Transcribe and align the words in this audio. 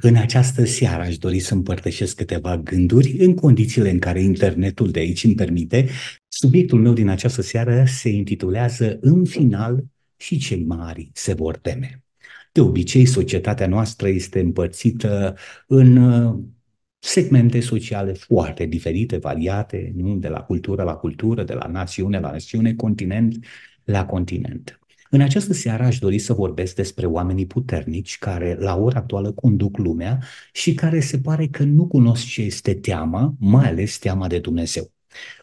În 0.00 0.16
această 0.16 0.64
seară 0.64 1.02
aș 1.02 1.16
dori 1.16 1.38
să 1.38 1.54
împărtășesc 1.54 2.16
câteva 2.16 2.58
gânduri 2.58 3.16
în 3.18 3.34
condițiile 3.34 3.90
în 3.90 3.98
care 3.98 4.22
internetul 4.22 4.90
de 4.90 4.98
aici 4.98 5.24
îmi 5.24 5.34
permite. 5.34 5.88
Subiectul 6.28 6.80
meu 6.80 6.92
din 6.92 7.08
această 7.08 7.42
seară 7.42 7.84
se 7.86 8.08
intitulează 8.08 8.98
În 9.00 9.24
final 9.24 9.84
și 10.16 10.38
cei 10.38 10.64
mari 10.64 11.10
se 11.12 11.32
vor 11.32 11.56
teme. 11.56 12.02
De 12.52 12.60
obicei, 12.60 13.06
societatea 13.06 13.66
noastră 13.66 14.08
este 14.08 14.40
împărțită 14.40 15.36
în 15.66 15.96
uh, 15.96 16.38
segmente 16.98 17.60
sociale 17.60 18.12
foarte 18.12 18.64
diferite, 18.64 19.16
variate, 19.16 19.92
nu? 19.96 20.16
de 20.16 20.28
la 20.28 20.40
cultură 20.40 20.82
la 20.82 20.94
cultură, 20.94 21.44
de 21.44 21.52
la 21.54 21.66
națiune 21.66 22.20
la 22.20 22.30
națiune, 22.30 22.74
continent 22.74 23.44
la 23.84 24.06
continent. 24.06 24.78
În 25.10 25.20
această 25.20 25.52
seară 25.52 25.82
aș 25.82 25.98
dori 25.98 26.18
să 26.18 26.32
vorbesc 26.32 26.74
despre 26.74 27.06
oamenii 27.06 27.46
puternici 27.46 28.18
care 28.18 28.56
la 28.58 28.76
ora 28.76 28.98
actuală 28.98 29.32
conduc 29.32 29.78
lumea 29.78 30.22
și 30.52 30.74
care 30.74 31.00
se 31.00 31.18
pare 31.18 31.46
că 31.46 31.62
nu 31.62 31.86
cunosc 31.86 32.26
ce 32.26 32.42
este 32.42 32.74
teama, 32.74 33.34
mai 33.38 33.68
ales 33.68 33.98
teama 33.98 34.26
de 34.26 34.38
Dumnezeu. 34.38 34.92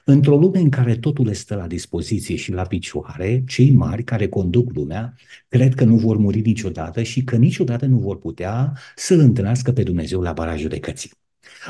Într-o 0.05 0.37
lume 0.37 0.59
în 0.59 0.69
care 0.69 0.95
totul 0.95 1.27
este 1.27 1.55
la 1.55 1.67
dispoziție 1.67 2.35
și 2.35 2.51
la 2.51 2.63
picioare, 2.63 3.43
cei 3.47 3.71
mari 3.71 4.03
care 4.03 4.27
conduc 4.27 4.73
lumea 4.73 5.13
cred 5.47 5.75
că 5.75 5.83
nu 5.83 5.95
vor 5.95 6.17
muri 6.17 6.41
niciodată 6.41 7.03
și 7.03 7.23
că 7.23 7.35
niciodată 7.35 7.85
nu 7.85 7.97
vor 7.97 8.19
putea 8.19 8.73
să-L 8.95 9.19
întâlnească 9.19 9.71
pe 9.71 9.83
Dumnezeu 9.83 10.21
la 10.21 10.33
bara 10.33 10.55
judecății. 10.55 11.11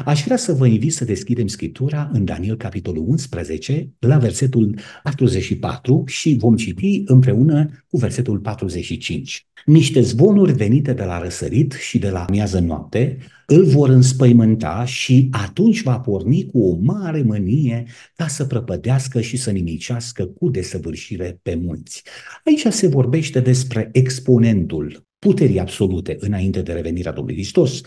Aș 0.04 0.24
vrea 0.24 0.38
să 0.38 0.54
vă 0.54 0.68
invit 0.68 0.94
să 0.94 1.06
deschidem 1.06 1.48
Scriptura 1.48 2.10
în 2.14 2.26
Daniel, 2.26 2.58
capitolul 2.58 3.04
11, 3.08 3.90
la 4.00 4.18
versetul 4.18 4.80
44 5.04 6.04
și 6.08 6.36
vom 6.40 6.56
citi 6.56 7.02
împreună 7.06 7.70
cu 7.88 7.98
versetul 7.98 8.40
45. 8.40 9.48
Niște 9.66 10.02
zvonuri 10.02 10.54
venite 10.54 10.94
de 10.94 11.04
la 11.04 11.22
răsărit 11.22 11.72
și 11.72 11.98
de 11.98 12.10
la 12.10 12.26
miază 12.30 12.60
noapte 12.60 13.18
îl 13.46 13.66
vor 13.66 13.90
înspăimânta 13.90 14.86
și 14.86 15.28
atunci 15.32 15.82
va 15.82 16.00
porni 16.00 16.46
cu 16.46 16.60
o 16.60 16.78
mare 16.82 17.22
mânie 17.22 17.86
ca 18.16 18.28
să 18.28 18.46
prăpădească 18.46 19.22
și 19.22 19.38
să 19.38 19.52
nimicească 19.52 20.26
cu 20.26 20.50
desăvârșire 20.50 21.40
pe 21.42 21.56
munți. 21.56 22.04
Aici 22.44 22.66
se 22.70 22.88
vorbește 22.88 23.40
despre 23.40 23.90
exponentul 23.92 25.06
puterii 25.20 25.60
absolute 25.60 26.16
înainte 26.20 26.62
de 26.62 26.74
revenirea 26.74 27.12
Domnului 27.12 27.40
Hristos, 27.40 27.82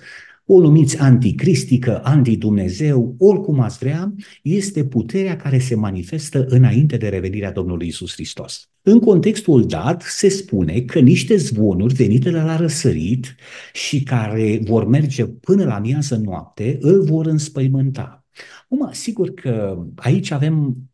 o 0.51 0.61
numiți 0.61 0.99
anticristică, 0.99 2.01
anti-Dumnezeu, 2.05 3.15
oricum 3.19 3.61
ați 3.61 3.79
vrea, 3.79 4.15
este 4.43 4.85
puterea 4.85 5.37
care 5.37 5.59
se 5.59 5.75
manifestă 5.75 6.45
înainte 6.49 6.97
de 6.97 7.09
revenirea 7.09 7.53
Domnului 7.53 7.87
Isus 7.87 8.13
Hristos. 8.13 8.71
În 8.83 9.01
contextul 9.01 9.67
dat 9.67 10.03
se 10.03 10.29
spune 10.29 10.81
că 10.81 10.99
niște 10.99 11.37
zvonuri 11.37 11.95
venite 11.95 12.31
de 12.31 12.41
la 12.41 12.57
răsărit 12.57 13.35
și 13.73 14.03
care 14.03 14.61
vor 14.65 14.87
merge 14.87 15.27
până 15.27 15.65
la 15.65 15.79
miază 15.79 16.17
noapte 16.17 16.79
îl 16.81 17.05
vor 17.05 17.27
înspăimânta. 17.27 18.25
Acum, 18.65 18.89
sigur 18.93 19.35
că 19.35 19.85
aici 19.97 20.31
avem 20.31 20.55
Um, 20.55 20.88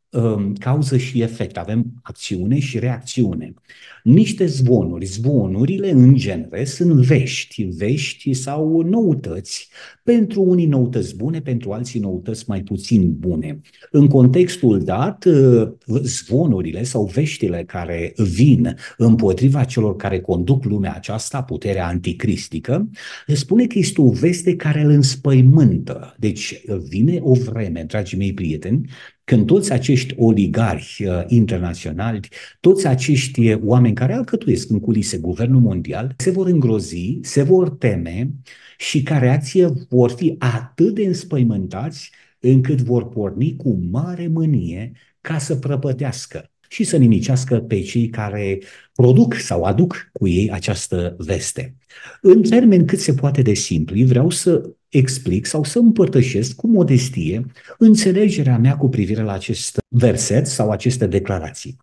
cauză 0.58 0.96
și 0.96 1.22
efect, 1.22 1.56
avem 1.56 1.92
acțiune 2.02 2.58
și 2.58 2.78
reacțiune. 2.78 3.54
Niște 4.02 4.46
zvonuri, 4.46 5.04
zvonurile 5.04 5.90
în 5.90 6.14
genere 6.14 6.64
sunt 6.64 6.92
vești, 6.92 7.62
vești 7.62 8.32
sau 8.32 8.80
noutăți, 8.80 9.68
pentru 10.02 10.42
unii 10.42 10.66
noutăți 10.66 11.16
bune, 11.16 11.40
pentru 11.40 11.72
alții 11.72 12.00
noutăți 12.00 12.44
mai 12.46 12.62
puțin 12.62 13.14
bune. 13.18 13.60
În 13.90 14.06
contextul 14.06 14.82
dat, 14.82 15.24
uh, 15.24 15.68
zvonurile 16.02 16.82
sau 16.82 17.04
veștile 17.04 17.64
care 17.66 18.12
vin 18.16 18.76
împotriva 18.96 19.64
celor 19.64 19.96
care 19.96 20.20
conduc 20.20 20.64
lumea 20.64 20.94
aceasta, 20.94 21.42
puterea 21.42 21.86
anticristică, 21.86 22.88
spune 23.26 23.66
că 23.66 23.78
este 23.78 24.00
o 24.00 24.10
veste 24.10 24.56
care 24.56 24.82
îl 24.82 24.90
înspăimântă. 24.90 26.14
Deci 26.18 26.62
vine 26.88 27.18
o 27.22 27.32
vreme, 27.32 27.84
dragii 27.88 28.18
mei 28.18 28.34
prieteni, 28.34 28.88
când 29.24 29.46
toți 29.46 29.72
acești 29.72 30.14
oligarhi 30.16 31.04
uh, 31.04 31.24
internaționali, 31.26 32.28
toți 32.60 32.86
acești 32.86 33.54
oameni 33.54 33.94
care 33.94 34.12
alcătuiesc 34.12 34.70
în 34.70 34.80
culise 34.80 35.18
guvernul 35.18 35.60
mondial, 35.60 36.14
se 36.16 36.30
vor 36.30 36.46
îngrozi, 36.46 37.18
se 37.22 37.42
vor 37.42 37.70
teme 37.70 38.30
și 38.78 39.02
ca 39.02 39.18
reacție 39.18 39.66
vor 39.88 40.10
fi 40.10 40.34
atât 40.38 40.94
de 40.94 41.06
înspăimântați 41.06 42.10
încât 42.38 42.80
vor 42.80 43.08
porni 43.08 43.56
cu 43.56 43.78
mare 43.90 44.26
mânie 44.26 44.92
ca 45.20 45.38
să 45.38 45.56
prăpădească 45.56 46.53
și 46.74 46.84
să 46.84 46.96
nimicească 46.96 47.60
pe 47.60 47.80
cei 47.80 48.08
care 48.08 48.58
produc 48.94 49.34
sau 49.34 49.62
aduc 49.62 50.10
cu 50.12 50.28
ei 50.28 50.50
această 50.50 51.14
veste. 51.18 51.76
În 52.20 52.42
termeni 52.42 52.86
cât 52.86 53.00
se 53.00 53.14
poate 53.14 53.42
de 53.42 53.54
simpli, 53.54 54.04
vreau 54.04 54.30
să 54.30 54.70
explic 54.88 55.46
sau 55.46 55.64
să 55.64 55.78
împărtășesc 55.78 56.54
cu 56.56 56.66
modestie 56.66 57.44
înțelegerea 57.78 58.58
mea 58.58 58.76
cu 58.76 58.88
privire 58.88 59.22
la 59.22 59.32
acest 59.32 59.78
verset 59.88 60.46
sau 60.46 60.70
aceste 60.70 61.06
declarații. 61.06 61.76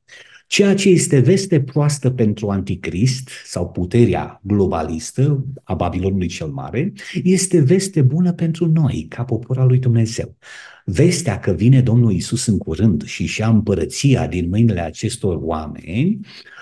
Ceea 0.52 0.76
ce 0.76 0.90
este 0.90 1.20
veste 1.20 1.62
proastă 1.62 2.10
pentru 2.10 2.50
anticrist 2.50 3.30
sau 3.46 3.70
puterea 3.70 4.40
globalistă 4.44 5.46
a 5.64 5.74
Babilonului 5.74 6.28
cel 6.28 6.48
Mare, 6.48 6.94
este 7.24 7.60
veste 7.60 8.02
bună 8.02 8.34
pentru 8.34 8.66
noi, 8.68 9.06
ca 9.10 9.24
popor 9.24 9.58
al 9.58 9.68
lui 9.68 9.78
Dumnezeu. 9.78 10.38
Vestea 10.86 11.40
că 11.40 11.52
vine 11.52 11.82
Domnul 11.82 12.12
Isus 12.12 12.46
în 12.46 12.58
curând 12.58 13.06
și 13.06 13.26
și-a 13.26 13.48
împărăția 13.48 14.28
din 14.28 14.50
mâinile 14.50 14.82
acestor 14.82 15.40
oameni 15.42 16.20
Uh, 16.20 16.61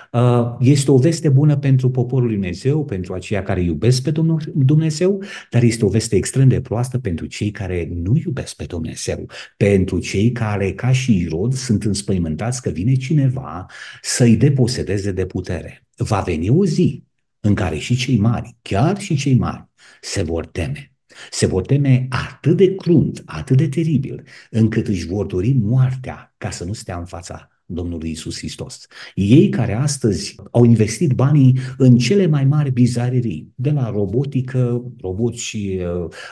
este 0.60 0.92
o 0.92 0.98
veste 0.98 1.30
bună 1.30 1.58
pentru 1.58 1.90
poporul 1.90 2.26
Lui 2.26 2.36
Dumnezeu, 2.36 2.86
pentru 2.86 3.14
aceia 3.14 3.44
care 3.44 3.62
iubesc 3.62 4.04
pe 4.04 4.12
Dumnezeu, 4.54 5.24
dar 5.50 5.64
este 5.64 5.86
o 5.86 5.90
veste 5.90 6.16
extrem 6.16 6.48
de 6.48 6.62
proastă 6.62 7.00
pentru 7.00 7.26
cei 7.26 7.52
care 7.52 7.90
nu 7.94 8.22
iubesc 8.26 8.56
pe 8.56 8.66
Dumnezeu, 8.66 9.30
pentru 9.58 10.00
cei 10.00 10.32
care, 10.32 10.74
ca 10.74 10.92
și 10.92 11.18
Irod, 11.18 11.54
sunt 11.54 11.84
înspăimântați 11.84 12.62
că 12.62 12.70
vine 12.70 12.94
cineva 12.96 13.66
să-i 14.02 14.36
deposedeze 14.36 15.12
de 15.12 15.26
putere. 15.26 15.88
Va 15.98 16.20
veni 16.20 16.50
o 16.50 16.66
zi 16.66 17.04
în 17.40 17.54
care 17.54 17.78
și 17.78 17.96
cei 17.96 18.18
mari, 18.18 18.56
chiar 18.62 19.00
și 19.00 19.16
cei 19.16 19.36
mari, 19.36 19.68
se 20.02 20.22
vor 20.22 20.46
teme. 20.46 20.94
Se 21.32 21.46
vor 21.46 21.66
teme 21.66 22.08
atât 22.10 22.58
de 22.58 22.76
crunt, 22.76 23.24
atât 23.26 23.58
de 23.58 23.68
teribil, 23.68 24.24
încât 24.50 24.88
își 24.88 25.06
vor 25.06 25.26
dori 25.26 25.54
moartea 25.54 26.34
ca 26.38 26.50
să 26.50 26.64
nu 26.64 26.74
stea 26.74 26.98
în 26.98 27.06
fața 27.06 27.49
Domnului 27.72 28.10
Isus 28.10 28.38
Hristos. 28.38 28.88
Ei 29.16 29.50
care 29.50 29.74
astăzi 29.74 30.36
au 30.52 30.64
investit 30.64 31.12
banii 31.12 31.60
în 31.78 31.98
cele 31.98 32.28
mai 32.28 32.46
mari 32.46 32.72
bizarerii, 32.72 33.52
de 33.56 33.70
la 33.70 33.90
robotică, 33.90 34.84
roboți, 35.02 35.58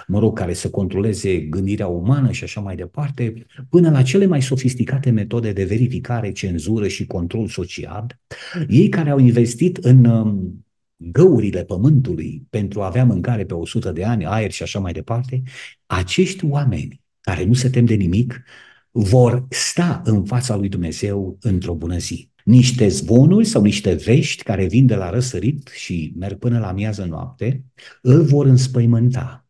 mă 0.07 0.19
rog, 0.19 0.37
care 0.37 0.53
să 0.53 0.69
controleze 0.69 1.37
gândirea 1.37 1.87
umană 1.87 2.31
și 2.31 2.43
așa 2.43 2.61
mai 2.61 2.75
departe, 2.75 3.45
până 3.69 3.89
la 3.89 4.01
cele 4.01 4.25
mai 4.25 4.41
sofisticate 4.41 5.09
metode 5.09 5.51
de 5.51 5.63
verificare, 5.63 6.31
cenzură 6.31 6.87
și 6.87 7.05
control 7.05 7.47
social, 7.47 8.19
ei 8.69 8.89
care 8.89 9.09
au 9.09 9.19
investit 9.19 9.77
în 9.77 10.05
um, 10.05 10.65
găurile 10.95 11.63
pământului 11.63 12.47
pentru 12.49 12.81
a 12.81 12.85
avea 12.85 13.05
mâncare 13.05 13.45
pe 13.45 13.53
100 13.53 13.91
de 13.91 14.03
ani, 14.03 14.25
aer 14.25 14.51
și 14.51 14.63
așa 14.63 14.79
mai 14.79 14.93
departe, 14.93 15.41
acești 15.85 16.45
oameni 16.45 17.01
care 17.21 17.43
nu 17.43 17.53
se 17.53 17.69
tem 17.69 17.85
de 17.85 17.93
nimic, 17.93 18.43
vor 18.99 19.45
sta 19.49 20.01
în 20.05 20.25
fața 20.25 20.55
lui 20.55 20.69
Dumnezeu 20.69 21.37
într-o 21.41 21.73
bună 21.73 21.97
zi. 21.97 22.31
Niște 22.43 22.87
zvonuri 22.87 23.45
sau 23.45 23.61
niște 23.61 23.93
vești 23.93 24.43
care 24.43 24.65
vin 24.65 24.85
de 24.85 24.95
la 24.95 25.09
răsărit 25.09 25.67
și 25.67 26.13
merg 26.15 26.39
până 26.39 26.59
la 26.59 26.71
miază 26.71 27.05
noapte, 27.05 27.63
îl 28.01 28.23
vor 28.23 28.45
înspăimânta. 28.45 29.45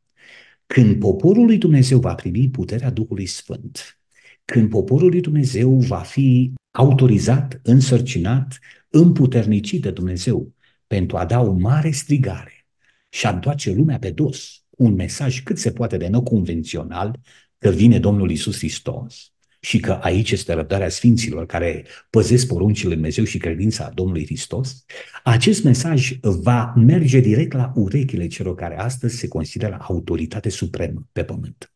Când 0.66 1.00
poporul 1.00 1.46
lui 1.46 1.58
Dumnezeu 1.58 2.00
va 2.00 2.16
primi 2.16 2.50
puterea 2.50 2.90
Duhului 2.90 3.26
Sfânt, 3.26 4.00
când 4.46 4.70
poporul 4.70 5.10
lui 5.10 5.22
Dumnezeu 5.22 5.80
va 5.80 6.00
fi 6.00 6.54
autorizat, 6.72 7.60
însărcinat, 7.64 8.60
împuternicit 8.90 9.82
de 9.82 9.92
Dumnezeu 9.92 10.54
pentru 10.88 11.18
a 11.18 11.26
da 11.26 11.40
o 11.40 11.52
mare 11.52 11.92
strigare 11.92 12.66
și 13.10 13.26
a 13.26 13.34
întoarce 13.34 13.72
lumea 13.72 14.00
pe 14.00 14.12
dos, 14.12 14.64
un 14.70 14.94
mesaj 14.94 15.44
cât 15.44 15.58
se 15.58 15.72
poate 15.72 15.98
de 15.98 16.08
neconvențional 16.08 17.20
că 17.58 17.70
vine 17.70 18.00
Domnul 18.00 18.32
Isus 18.32 18.58
Hristos, 18.58 19.32
și 19.60 19.80
că 19.80 19.92
aici 19.92 20.32
este 20.32 20.54
răbdarea 20.54 20.90
Sfinților 20.90 21.46
care 21.46 21.86
păzesc 22.10 22.48
poruncile 22.48 22.94
Dumnezeu 22.94 23.24
și 23.24 23.38
credința 23.38 23.92
Domnului 23.94 24.26
Hristos, 24.26 24.86
acest 25.24 25.64
mesaj 25.64 26.12
va 26.22 26.74
merge 26.76 27.20
direct 27.20 27.54
la 27.54 27.72
urechile 27.76 28.28
celor 28.28 28.56
care 28.56 28.80
astăzi 28.80 29.18
se 29.18 29.28
consideră 29.28 29.78
autoritate 29.82 30.50
supremă 30.50 31.08
pe 31.12 31.24
pământ. 31.24 31.72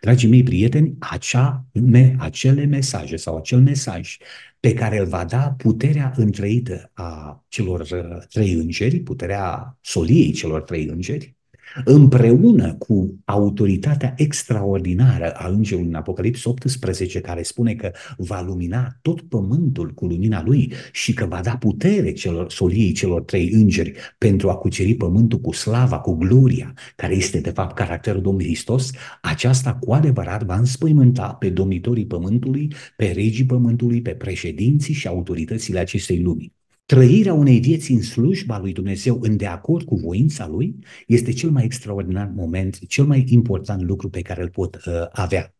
Dragii 0.00 0.28
mei 0.28 0.42
prieteni, 0.42 0.96
acea, 0.98 1.66
me, 1.72 2.14
acele 2.18 2.64
mesaje 2.64 3.16
sau 3.16 3.36
acel 3.36 3.60
mesaj 3.60 4.16
pe 4.60 4.74
care 4.74 4.98
îl 4.98 5.06
va 5.06 5.24
da 5.24 5.54
puterea 5.58 6.12
întreită 6.16 6.90
a 6.94 7.44
celor 7.48 7.80
uh, 7.80 8.22
trei 8.28 8.52
îngeri, 8.52 9.00
puterea 9.00 9.78
soliei 9.80 10.32
celor 10.32 10.62
trei 10.62 10.84
îngeri, 10.84 11.35
împreună 11.84 12.74
cu 12.74 13.14
autoritatea 13.24 14.14
extraordinară 14.16 15.30
a 15.30 15.48
îngerului 15.48 15.88
în 15.88 15.94
Apocalips 15.94 16.44
18, 16.44 17.20
care 17.20 17.42
spune 17.42 17.74
că 17.74 17.90
va 18.16 18.42
lumina 18.42 18.98
tot 19.02 19.20
pământul 19.20 19.90
cu 19.94 20.06
lumina 20.06 20.42
lui 20.42 20.72
și 20.92 21.14
că 21.14 21.26
va 21.26 21.40
da 21.40 21.56
putere 21.56 22.12
celor, 22.12 22.50
soliei 22.50 22.92
celor 22.92 23.22
trei 23.22 23.50
îngeri 23.52 23.92
pentru 24.18 24.50
a 24.50 24.54
cuceri 24.54 24.94
pământul 24.94 25.40
cu 25.40 25.52
slava, 25.52 25.98
cu 25.98 26.14
gloria, 26.14 26.74
care 26.96 27.14
este 27.14 27.40
de 27.40 27.50
fapt 27.50 27.74
caracterul 27.76 28.20
Domnului 28.22 28.46
Hristos, 28.46 28.90
aceasta 29.22 29.74
cu 29.74 29.92
adevărat 29.92 30.42
va 30.42 30.56
înspăimânta 30.56 31.28
pe 31.28 31.50
domnitorii 31.50 32.06
pământului, 32.06 32.72
pe 32.96 33.06
regii 33.06 33.46
pământului, 33.46 34.02
pe 34.02 34.10
președinții 34.10 34.94
și 34.94 35.08
autoritățile 35.08 35.78
acestei 35.78 36.20
lumii. 36.20 36.54
Trăirea 36.86 37.32
unei 37.32 37.60
vieți 37.60 37.90
în 37.92 38.02
slujba 38.02 38.58
lui 38.58 38.72
Dumnezeu, 38.72 39.18
în 39.22 39.36
de 39.36 39.46
acord 39.46 39.84
cu 39.84 39.94
voința 39.94 40.46
lui, 40.46 40.78
este 41.06 41.32
cel 41.32 41.50
mai 41.50 41.64
extraordinar 41.64 42.32
moment, 42.34 42.78
cel 42.88 43.04
mai 43.04 43.24
important 43.28 43.82
lucru 43.82 44.08
pe 44.08 44.22
care 44.22 44.42
îl 44.42 44.48
pot 44.48 44.76
uh, 44.76 44.92
avea. 45.12 45.54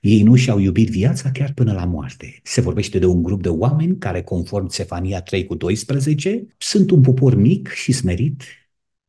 Ei 0.00 0.22
nu 0.22 0.34
și-au 0.34 0.58
iubit 0.58 0.88
viața 0.88 1.30
chiar 1.30 1.52
până 1.52 1.72
la 1.72 1.84
moarte. 1.84 2.40
Se 2.42 2.60
vorbește 2.60 2.98
de 2.98 3.06
un 3.06 3.22
grup 3.22 3.42
de 3.42 3.48
oameni 3.48 3.98
care, 3.98 4.22
conform 4.22 4.68
Sefania 4.68 5.22
3 5.22 5.44
cu 5.44 5.54
12, 5.54 6.46
sunt 6.58 6.90
un 6.90 7.00
popor 7.00 7.34
mic 7.34 7.68
și 7.68 7.92
smerit, 7.92 8.42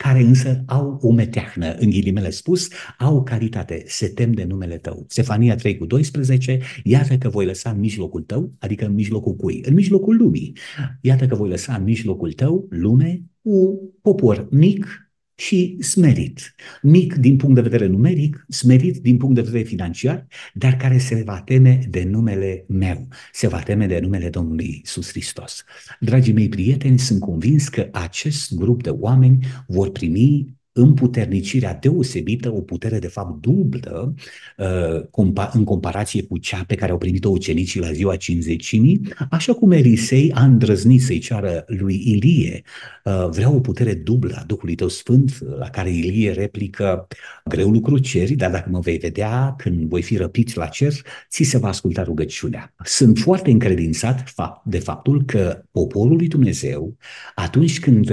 care 0.03 0.19
însă 0.19 0.63
au 0.65 0.99
o 1.01 1.11
meteahnă, 1.11 1.73
în 1.73 1.89
ghilimele 1.89 2.29
spus, 2.29 2.67
au 2.99 3.23
calitate, 3.23 3.83
se 3.87 4.07
tem 4.07 4.31
de 4.31 4.43
numele 4.43 4.77
tău. 4.77 5.05
Sefania 5.07 5.55
3 5.55 5.77
cu 5.77 5.85
12, 5.85 6.59
iată 6.83 7.17
că 7.17 7.29
voi 7.29 7.45
lăsa 7.45 7.69
în 7.69 7.79
mijlocul 7.79 8.21
tău, 8.21 8.53
adică 8.59 8.85
în 8.85 8.93
mijlocul 8.93 9.35
cui? 9.35 9.61
În 9.65 9.73
mijlocul 9.73 10.17
lumii. 10.17 10.57
Iată 11.01 11.25
că 11.25 11.35
voi 11.35 11.49
lăsa 11.49 11.75
în 11.75 11.83
mijlocul 11.83 12.31
tău, 12.31 12.67
lume, 12.69 13.23
un 13.41 13.75
popor 14.01 14.47
mic, 14.51 15.12
și 15.35 15.77
smerit. 15.79 16.55
Mic 16.81 17.13
din 17.15 17.37
punct 17.37 17.55
de 17.55 17.61
vedere 17.61 17.85
numeric, 17.85 18.45
smerit 18.49 18.97
din 18.97 19.17
punct 19.17 19.35
de 19.35 19.41
vedere 19.41 19.63
financiar, 19.63 20.27
dar 20.53 20.75
care 20.75 20.97
se 20.97 21.23
va 21.25 21.41
teme 21.41 21.85
de 21.89 22.03
numele 22.03 22.65
meu, 22.67 23.07
se 23.31 23.47
va 23.47 23.59
teme 23.59 23.87
de 23.87 23.99
numele 23.99 24.29
Domnului 24.29 24.65
Iisus 24.65 25.09
Hristos. 25.09 25.63
Dragii 25.99 26.33
mei 26.33 26.49
prieteni, 26.49 26.99
sunt 26.99 27.19
convins 27.19 27.67
că 27.67 27.89
acest 27.91 28.55
grup 28.55 28.83
de 28.83 28.89
oameni 28.89 29.47
vor 29.67 29.91
primi 29.91 30.61
împuternicirea 30.73 31.73
deosebită, 31.81 32.51
o 32.51 32.61
putere 32.61 32.99
de 32.99 33.07
fapt 33.07 33.41
dublă 33.41 34.13
uh, 34.57 35.51
în 35.51 35.63
comparație 35.63 36.23
cu 36.23 36.37
cea 36.37 36.63
pe 36.67 36.75
care 36.75 36.91
au 36.91 36.97
primit-o 36.97 37.29
ucenicii 37.29 37.79
la 37.79 37.91
ziua 37.91 38.15
cinzecimii, 38.15 39.01
așa 39.29 39.53
cum 39.53 39.71
Elisei 39.71 40.31
a 40.31 40.43
îndrăznit 40.43 41.01
să-i 41.01 41.19
ceară 41.19 41.63
lui 41.67 42.01
Ilie, 42.05 42.61
uh, 43.03 43.27
vreau 43.29 43.55
o 43.55 43.59
putere 43.59 43.93
dublă 43.93 44.35
a 44.39 44.43
Duhului 44.47 44.75
Tău 44.75 44.87
Sfânt, 44.87 45.39
la 45.57 45.69
care 45.69 45.89
Ilie 45.89 46.31
replică, 46.31 47.07
greu 47.45 47.69
lucru 47.69 47.97
ceri, 47.97 48.33
dar 48.33 48.51
dacă 48.51 48.69
mă 48.69 48.79
vei 48.79 48.97
vedea 48.97 49.53
când 49.57 49.89
voi 49.89 50.01
fi 50.01 50.17
răpit 50.17 50.55
la 50.55 50.65
cer, 50.65 50.93
ți 51.29 51.43
se 51.43 51.57
va 51.57 51.67
asculta 51.67 52.03
rugăciunea. 52.03 52.73
Sunt 52.83 53.17
foarte 53.17 53.51
încredințat 53.51 54.33
de 54.65 54.79
faptul 54.79 55.23
că 55.25 55.63
poporul 55.71 56.17
lui 56.17 56.27
Dumnezeu, 56.27 56.97
atunci 57.35 57.79
când 57.79 58.11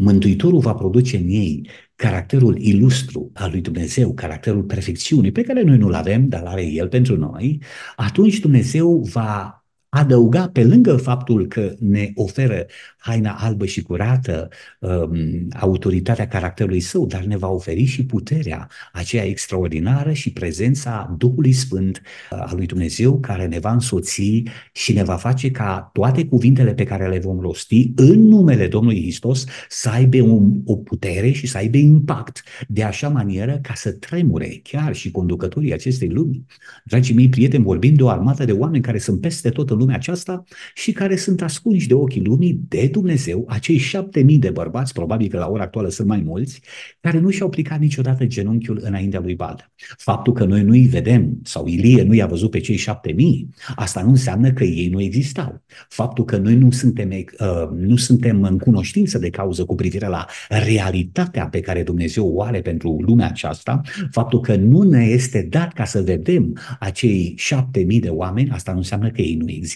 Mântuitorul 0.00 0.58
va 0.58 0.74
produce 0.74 1.16
în 1.16 1.28
ei 1.28 1.68
caracterul 1.94 2.58
ilustru 2.58 3.30
al 3.34 3.50
lui 3.50 3.60
Dumnezeu, 3.60 4.14
caracterul 4.14 4.62
perfecțiunii, 4.62 5.32
pe 5.32 5.42
care 5.42 5.62
noi 5.62 5.76
nu-l 5.76 5.94
avem, 5.94 6.28
dar 6.28 6.42
are 6.44 6.66
El 6.66 6.88
pentru 6.88 7.16
noi, 7.16 7.62
atunci 7.96 8.38
Dumnezeu 8.38 9.00
va 9.00 9.64
adăuga 9.88 10.48
pe 10.48 10.64
lângă 10.64 10.96
faptul 10.96 11.46
că 11.46 11.74
ne 11.78 12.12
oferă 12.14 12.66
haina 12.96 13.32
albă 13.32 13.66
și 13.66 13.82
curată, 13.82 14.48
um, 14.78 15.48
autoritatea 15.60 16.28
caracterului 16.28 16.80
său, 16.80 17.06
dar 17.06 17.22
ne 17.22 17.36
va 17.36 17.48
oferi 17.48 17.84
și 17.84 18.04
puterea 18.04 18.68
aceea 18.92 19.24
extraordinară 19.24 20.12
și 20.12 20.32
prezența 20.32 21.14
Duhului 21.18 21.52
Sfânt 21.52 22.02
uh, 22.30 22.38
al 22.40 22.56
lui 22.56 22.66
Dumnezeu 22.66 23.18
care 23.18 23.46
ne 23.46 23.58
va 23.58 23.72
însoți 23.72 24.42
și 24.72 24.92
ne 24.92 25.02
va 25.02 25.16
face 25.16 25.50
ca 25.50 25.90
toate 25.92 26.26
cuvintele 26.26 26.74
pe 26.74 26.84
care 26.84 27.08
le 27.08 27.18
vom 27.18 27.40
rosti 27.40 27.92
în 27.96 28.20
numele 28.20 28.66
Domnului 28.66 29.00
Hristos 29.00 29.44
să 29.68 29.88
aibă 29.88 30.22
un, 30.22 30.60
o 30.64 30.76
putere 30.76 31.30
și 31.30 31.46
să 31.46 31.56
aibă 31.56 31.76
impact 31.76 32.42
de 32.68 32.82
așa 32.82 33.08
manieră 33.08 33.58
ca 33.62 33.74
să 33.74 33.92
tremure 33.92 34.60
chiar 34.62 34.94
și 34.94 35.10
conducătorii 35.10 35.72
acestei 35.72 36.08
lumi. 36.08 36.44
Dragii 36.84 37.14
mei 37.14 37.28
prieteni, 37.28 37.64
vorbim 37.64 37.94
de 37.94 38.02
o 38.02 38.08
armată 38.08 38.44
de 38.44 38.52
oameni 38.52 38.82
care 38.82 38.98
sunt 38.98 39.20
peste 39.20 39.50
tot 39.50 39.70
în 39.70 39.78
lumea 39.88 40.00
aceasta 40.00 40.44
și 40.74 40.92
care 40.92 41.16
sunt 41.16 41.42
ascunși 41.42 41.88
de 41.88 41.94
ochii 41.94 42.22
lumii 42.22 42.60
de 42.68 42.88
Dumnezeu, 42.92 43.44
acei 43.48 43.76
șapte 43.76 44.22
mii 44.22 44.38
de 44.38 44.50
bărbați, 44.50 44.92
probabil 44.92 45.28
că 45.28 45.38
la 45.38 45.48
ora 45.48 45.62
actuală 45.62 45.88
sunt 45.88 46.08
mai 46.08 46.22
mulți, 46.24 46.60
care 47.00 47.18
nu 47.18 47.30
și-au 47.30 47.48
plicat 47.48 47.78
niciodată 47.80 48.26
genunchiul 48.26 48.80
înaintea 48.82 49.20
lui 49.20 49.34
Bal. 49.34 49.70
Faptul 49.98 50.32
că 50.32 50.44
noi 50.44 50.62
nu-i 50.62 50.86
vedem 50.86 51.38
sau 51.42 51.66
Ilie 51.66 52.02
nu 52.02 52.14
i-a 52.14 52.26
văzut 52.26 52.50
pe 52.50 52.60
cei 52.60 52.76
șapte 52.76 53.12
mii, 53.12 53.48
asta 53.76 54.02
nu 54.02 54.08
înseamnă 54.08 54.52
că 54.52 54.64
ei 54.64 54.88
nu 54.88 55.00
existau. 55.00 55.62
Faptul 55.88 56.24
că 56.24 56.36
noi 56.36 56.54
nu 56.54 56.70
suntem, 56.70 57.10
uh, 57.10 57.68
nu 57.76 57.96
suntem 57.96 58.42
în 58.42 58.58
cunoștință 58.58 59.18
de 59.18 59.30
cauză 59.30 59.64
cu 59.64 59.74
privire 59.74 60.06
la 60.06 60.26
realitatea 60.48 61.48
pe 61.48 61.60
care 61.60 61.82
Dumnezeu 61.82 62.26
o 62.34 62.42
are 62.42 62.60
pentru 62.60 62.96
lumea 63.00 63.26
aceasta, 63.26 63.80
faptul 64.10 64.40
că 64.40 64.56
nu 64.56 64.82
ne 64.82 65.04
este 65.04 65.46
dat 65.50 65.72
ca 65.72 65.84
să 65.84 66.02
vedem 66.02 66.58
acei 66.78 67.34
șapte 67.36 67.80
mii 67.80 68.00
de 68.00 68.08
oameni, 68.08 68.50
asta 68.50 68.72
nu 68.72 68.78
înseamnă 68.78 69.10
că 69.10 69.20
ei 69.20 69.34
nu 69.34 69.50
există. 69.50 69.67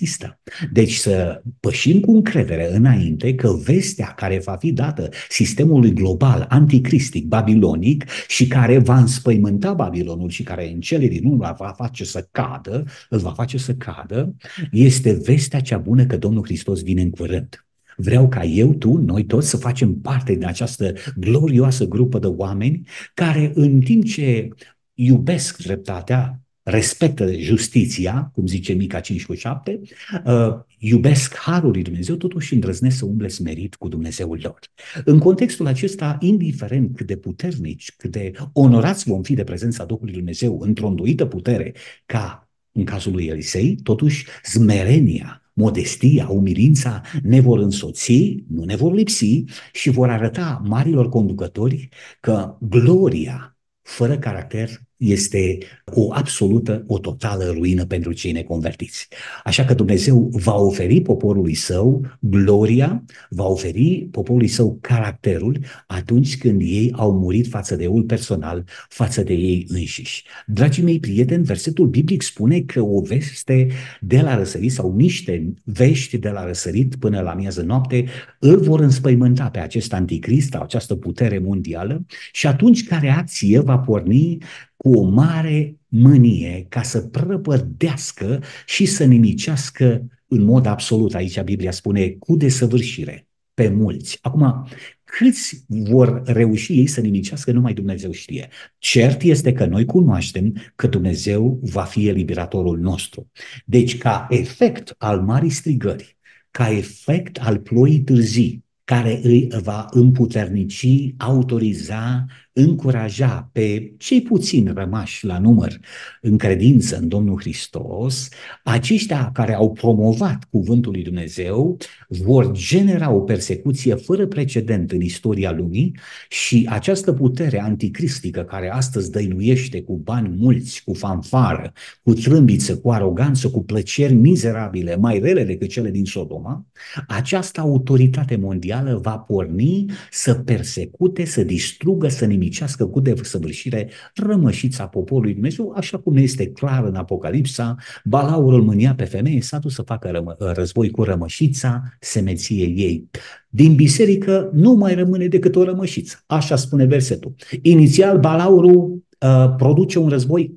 Deci 0.73 0.93
să 0.93 1.43
pășim 1.61 2.01
cu 2.01 2.11
încredere 2.11 2.75
înainte 2.75 2.91
înainte 3.03 3.35
că 3.35 3.53
vestea 3.65 4.07
care 4.07 4.41
va 4.45 4.57
fi 4.57 4.73
dată 4.73 5.09
sistemului 5.29 5.93
global 5.93 6.47
anticristic 6.49 7.27
babilonic 7.27 8.05
și 8.29 8.47
care 8.47 8.79
va 8.79 8.99
înspăimânta 8.99 9.73
Babilonul 9.73 10.29
și 10.29 10.43
care 10.43 10.71
în 10.73 10.81
cele 10.81 11.07
din 11.07 11.25
urmă 11.25 11.55
va 11.59 11.73
face 11.77 12.05
să 12.05 12.29
cadă, 12.31 12.85
îl 13.09 13.19
va 13.19 13.31
face 13.31 13.59
să 13.59 13.75
cadă, 13.75 14.35
este 14.71 15.13
vestea 15.13 15.61
cea 15.61 15.79
bună 15.79 16.07
că 16.07 16.17
Domnul 16.17 16.45
Hristos 16.45 16.83
vine 16.83 17.03
în 17.03 17.11
curând. 17.11 17.67
Vreau 17.97 18.29
ca 18.29 18.45
eu, 18.45 18.75
tu, 18.75 18.97
noi 18.97 19.25
toți 19.25 19.49
să 19.49 19.57
facem 19.57 19.95
parte 19.95 20.33
din 20.33 20.47
această 20.47 20.93
glorioasă 21.17 21.85
grupă 21.85 22.19
de 22.19 22.27
oameni 22.27 22.87
care 23.15 23.53
în 23.55 23.81
timp 23.81 24.05
ce 24.05 24.49
iubesc 24.95 25.63
dreptatea, 25.63 26.42
respectă 26.63 27.33
justiția, 27.33 28.31
cum 28.35 28.47
zice 28.47 28.73
Mica 28.73 29.01
5 29.01 29.27
cu 29.27 29.35
7, 29.35 29.81
uh, 30.25 30.33
iubesc 30.79 31.37
harul 31.37 31.71
lui 31.71 31.83
Dumnezeu, 31.83 32.17
totuși 32.17 32.55
îndrăznesc 32.55 32.97
să 32.97 33.05
umble 33.05 33.29
smerit 33.29 33.75
cu 33.75 33.89
Dumnezeul 33.89 34.39
lor. 34.43 34.59
În 35.05 35.19
contextul 35.19 35.67
acesta, 35.67 36.17
indiferent 36.21 36.97
cât 36.97 37.07
de 37.07 37.17
puternici, 37.17 37.95
cât 37.97 38.11
de 38.11 38.33
onorați 38.53 39.09
vom 39.09 39.23
fi 39.23 39.35
de 39.35 39.45
prezența 39.45 39.85
Duhului 39.85 40.13
Dumnezeu 40.13 40.61
într-o 40.61 40.87
îndoită 40.87 41.27
putere, 41.27 41.75
ca 42.07 42.51
în 42.73 42.85
cazul 42.85 43.13
lui 43.13 43.27
Elisei, 43.27 43.77
totuși 43.83 44.27
smerenia, 44.43 45.43
modestia, 45.53 46.29
umilința 46.29 47.01
ne 47.23 47.41
vor 47.41 47.59
însoți, 47.59 48.45
nu 48.49 48.65
ne 48.65 48.77
vor 48.77 48.93
lipsi 48.93 49.45
și 49.73 49.91
vor 49.91 50.11
arăta 50.11 50.63
marilor 50.65 51.09
conducători 51.09 51.89
că 52.21 52.57
gloria 52.61 53.57
fără 53.83 54.19
caracter 54.19 54.71
este 55.03 55.59
o 55.85 56.13
absolută, 56.13 56.85
o 56.87 56.99
totală 56.99 57.45
ruină 57.45 57.85
pentru 57.85 58.13
cei 58.13 58.33
neconvertiți. 58.33 59.09
Așa 59.45 59.65
că 59.65 59.75
Dumnezeu 59.75 60.31
va 60.33 60.55
oferi 60.55 61.01
poporului 61.01 61.55
său 61.55 62.07
gloria, 62.21 63.05
va 63.29 63.45
oferi 63.45 64.09
poporului 64.11 64.49
său 64.49 64.79
caracterul 64.81 65.59
atunci 65.87 66.39
când 66.39 66.61
ei 66.61 66.93
au 66.97 67.13
murit 67.13 67.47
față 67.47 67.77
de 67.77 67.83
el 67.83 68.03
personal, 68.03 68.65
față 68.89 69.23
de 69.23 69.33
ei 69.33 69.67
înșiși. 69.69 70.25
Dragii 70.47 70.83
mei 70.83 71.01
prieteni, 71.01 71.45
versetul 71.45 71.87
biblic 71.87 72.23
spune 72.23 72.61
că 72.61 72.81
o 72.81 73.01
veste 73.01 73.69
de 74.01 74.21
la 74.21 74.37
răsărit 74.37 74.73
sau 74.73 74.95
niște 74.97 75.53
vești 75.65 76.19
de 76.19 76.29
la 76.29 76.47
răsărit 76.47 76.97
până 76.97 77.21
la 77.21 77.35
miază 77.35 77.63
noapte 77.63 78.05
îl 78.39 78.61
vor 78.61 78.81
înspăimânta 78.81 79.51
pe 79.51 79.59
acest 79.59 79.93
anticrist, 79.93 80.55
această 80.55 80.95
putere 80.95 81.39
mondială 81.39 82.07
și 82.33 82.47
atunci 82.47 82.85
ca 82.85 82.99
reacție 82.99 83.59
va 83.59 83.79
porni 83.79 84.39
cu 84.83 84.93
o 84.93 85.03
mare 85.03 85.77
mânie 85.89 86.67
ca 86.69 86.83
să 86.83 87.01
prăpădească 87.01 88.43
și 88.67 88.87
să 88.87 89.05
nimicească 89.05 90.07
în 90.27 90.43
mod 90.43 90.67
absolut, 90.67 91.15
aici 91.15 91.41
Biblia 91.41 91.71
spune, 91.71 92.09
cu 92.09 92.37
desăvârșire 92.37 93.27
pe 93.55 93.69
mulți. 93.69 94.19
Acum, 94.21 94.67
câți 95.05 95.65
vor 95.67 96.23
reuși 96.25 96.73
ei 96.73 96.87
să 96.87 97.01
nimicească, 97.01 97.53
numai 97.53 97.75
Dumnezeu 97.75 98.11
știe. 98.11 98.49
Cert 98.79 99.23
este 99.23 99.53
că 99.53 99.67
noi 99.67 99.85
cunoaștem 99.85 100.55
că 100.75 100.87
Dumnezeu 100.87 101.59
va 101.63 101.83
fi 101.83 102.09
eliberatorul 102.09 102.79
nostru. 102.79 103.31
Deci, 103.65 103.99
ca 103.99 104.27
efect 104.31 104.95
al 104.99 105.21
marii 105.21 105.51
strigări, 105.51 106.17
ca 106.51 106.71
efect 106.71 107.39
al 107.39 107.59
ploii 107.59 108.01
târzii, 108.01 108.65
care 108.85 109.21
îi 109.23 109.49
va 109.63 109.87
împuternici, 109.91 111.15
autoriza 111.17 112.27
încuraja 112.53 113.49
pe 113.53 113.95
cei 113.99 114.23
puțini 114.23 114.73
rămași 114.75 115.27
la 115.27 115.39
număr 115.39 115.81
în 116.21 116.39
credință 116.39 116.97
în 116.97 117.09
Domnul 117.09 117.41
Hristos, 117.41 118.29
aceștia 118.65 119.31
care 119.33 119.55
au 119.55 119.73
promovat 119.73 120.45
cuvântul 120.51 120.93
lui 120.93 121.03
Dumnezeu 121.03 121.77
vor 122.09 122.53
genera 122.53 123.11
o 123.11 123.21
persecuție 123.21 123.95
fără 123.95 124.27
precedent 124.27 124.93
în 124.93 125.01
istoria 125.01 125.53
lumii 125.53 125.97
și 126.29 126.67
această 126.71 127.13
putere 127.13 127.61
anticristică 127.61 128.41
care 128.41 128.73
astăzi 128.73 129.11
dăinuiește 129.11 129.83
cu 129.83 129.97
bani 129.97 130.35
mulți, 130.39 130.83
cu 130.85 130.95
fanfară, 130.95 131.73
cu 132.03 132.13
trâmbiță, 132.13 132.79
cu 132.79 132.91
aroganță, 132.91 133.51
cu 133.51 133.65
plăceri 133.65 134.15
mizerabile, 134.15 134.97
mai 134.97 135.19
rele 135.19 135.45
decât 135.45 135.69
cele 135.69 135.91
din 135.91 136.05
Sodoma, 136.05 136.67
această 137.09 137.61
autoritate 137.61 138.37
mondială 138.37 138.99
va 139.03 139.17
porni 139.19 139.85
să 140.11 140.35
persecute, 140.35 141.25
să 141.25 141.43
distrugă, 141.43 142.09
să 142.09 142.27
nimicească 142.43 142.87
cu 142.87 143.01
desăvârșire 143.01 143.89
rămășița 144.15 144.87
poporului 144.87 145.33
Dumnezeu, 145.33 145.73
așa 145.77 145.99
cum 145.99 146.17
este 146.17 146.47
clar 146.47 146.85
în 146.85 146.95
Apocalipsa, 146.95 147.77
Balaurul 148.05 148.63
mânia 148.63 148.95
pe 148.95 149.05
femeie, 149.05 149.41
s-a 149.41 149.59
dus 149.59 149.75
să 149.75 149.83
facă 149.83 150.11
rămă, 150.11 150.37
război 150.39 150.91
cu 150.91 151.03
rămășița 151.03 151.83
semeției 152.01 152.75
ei. 152.77 153.11
Din 153.49 153.75
biserică 153.75 154.51
nu 154.53 154.73
mai 154.73 154.95
rămâne 154.95 155.27
decât 155.27 155.57
o 155.57 155.65
rămășiță. 155.65 156.23
Așa 156.27 156.57
spune 156.57 156.85
versetul. 156.85 157.35
Inițial, 157.63 158.19
Balaurul 158.19 159.03
uh, 159.21 159.55
produce 159.57 159.99
un 159.99 160.09
război 160.09 160.55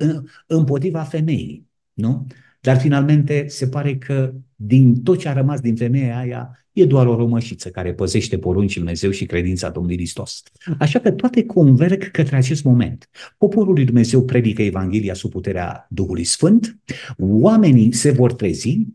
împotriva 0.48 1.00
femeii, 1.00 1.68
nu? 1.94 2.28
Dar 2.62 2.78
finalmente 2.78 3.46
se 3.48 3.68
pare 3.68 3.98
că 3.98 4.34
din 4.56 5.04
tot 5.04 5.20
ce 5.20 5.30
a 5.30 5.34
rămas 5.34 5.60
din 5.60 5.76
femeia 5.76 6.18
aia 6.18 6.66
e 6.72 6.86
doar 6.86 7.08
o 7.08 7.16
rămășiță 7.16 7.70
care 7.70 7.94
păzește 7.94 8.38
poruncii 8.38 8.80
Dumnezeu 8.80 9.12
și 9.12 9.26
credința 9.26 9.70
Domnului 9.70 9.98
Hristos. 9.98 10.44
Așa 10.80 11.00
că 11.00 11.12
toate 11.12 11.46
converg 11.46 12.12
către 12.12 12.36
acest 12.36 12.64
moment. 12.64 13.10
Poporul 13.38 13.74
lui 13.74 13.86
Dumnezeu 13.86 14.24
predică 14.26 14.62
Evanghelia 14.62 15.14
sub 15.14 15.32
puterea 15.32 15.88
Duhului 15.90 16.24
Sfânt, 16.24 16.80
oamenii 17.18 17.94
se 17.94 18.12
vor 18.12 18.34
trezi, 18.34 18.88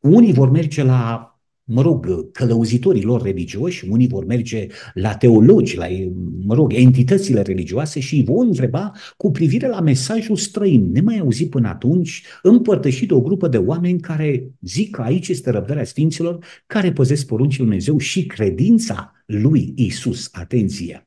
unii 0.00 0.32
vor 0.32 0.50
merge 0.50 0.82
la 0.82 1.30
mă 1.68 1.82
rog, 1.82 2.30
călăuzitorii 2.32 3.02
lor 3.02 3.22
religioși, 3.22 3.88
unii 3.88 4.08
vor 4.08 4.24
merge 4.24 4.66
la 4.94 5.14
teologi, 5.14 5.76
la, 5.76 5.86
mă 6.44 6.54
rog, 6.54 6.72
entitățile 6.72 7.42
religioase 7.42 8.00
și 8.00 8.16
îi 8.16 8.24
vor 8.24 8.44
întreba 8.44 8.92
cu 9.16 9.30
privire 9.30 9.68
la 9.68 9.80
mesajul 9.80 10.36
străin, 10.36 10.90
nemai 10.92 11.18
auzit 11.18 11.50
până 11.50 11.68
atunci, 11.68 12.22
împărtășit 12.42 13.08
de 13.08 13.14
o 13.14 13.20
grupă 13.20 13.48
de 13.48 13.56
oameni 13.56 14.00
care 14.00 14.50
zic 14.60 14.90
că 14.90 15.02
aici 15.02 15.28
este 15.28 15.50
răbdarea 15.50 15.84
Sfinților, 15.84 16.44
care 16.66 16.92
păzesc 16.92 17.26
poruncii 17.26 17.58
Lui 17.58 17.66
Dumnezeu 17.66 17.98
și 17.98 18.26
credința 18.26 19.12
lui 19.26 19.72
Isus. 19.76 20.28
Atenție! 20.32 21.05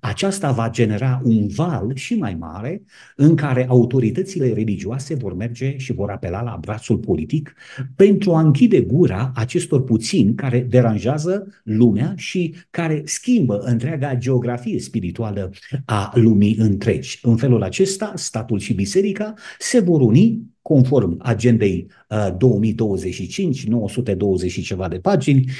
Aceasta 0.00 0.52
va 0.52 0.70
genera 0.70 1.20
un 1.24 1.46
val 1.46 1.90
și 1.94 2.14
mai 2.14 2.34
mare 2.34 2.82
în 3.16 3.34
care 3.34 3.66
autoritățile 3.68 4.52
religioase 4.52 5.14
vor 5.14 5.34
merge 5.34 5.76
și 5.76 5.92
vor 5.92 6.10
apela 6.10 6.42
la 6.42 6.58
brațul 6.60 6.98
politic 6.98 7.54
pentru 7.96 8.34
a 8.34 8.40
închide 8.40 8.80
gura 8.80 9.32
acestor 9.34 9.84
puțini 9.84 10.34
care 10.34 10.60
deranjează 10.60 11.46
lumea 11.62 12.12
și 12.16 12.54
care 12.70 13.02
schimbă 13.04 13.58
întreaga 13.58 14.14
geografie 14.14 14.80
spirituală 14.80 15.50
a 15.84 16.12
lumii 16.14 16.56
întregi. 16.58 17.18
În 17.22 17.36
felul 17.36 17.62
acesta, 17.62 18.12
statul 18.14 18.58
și 18.58 18.74
biserica 18.74 19.34
se 19.58 19.80
vor 19.80 20.00
uni 20.00 20.53
conform 20.64 21.16
agendei 21.18 21.86
2025, 22.38 23.66
920 23.66 24.50
și 24.50 24.62
ceva 24.62 24.88
de 24.88 24.96
pagini. 24.96 25.50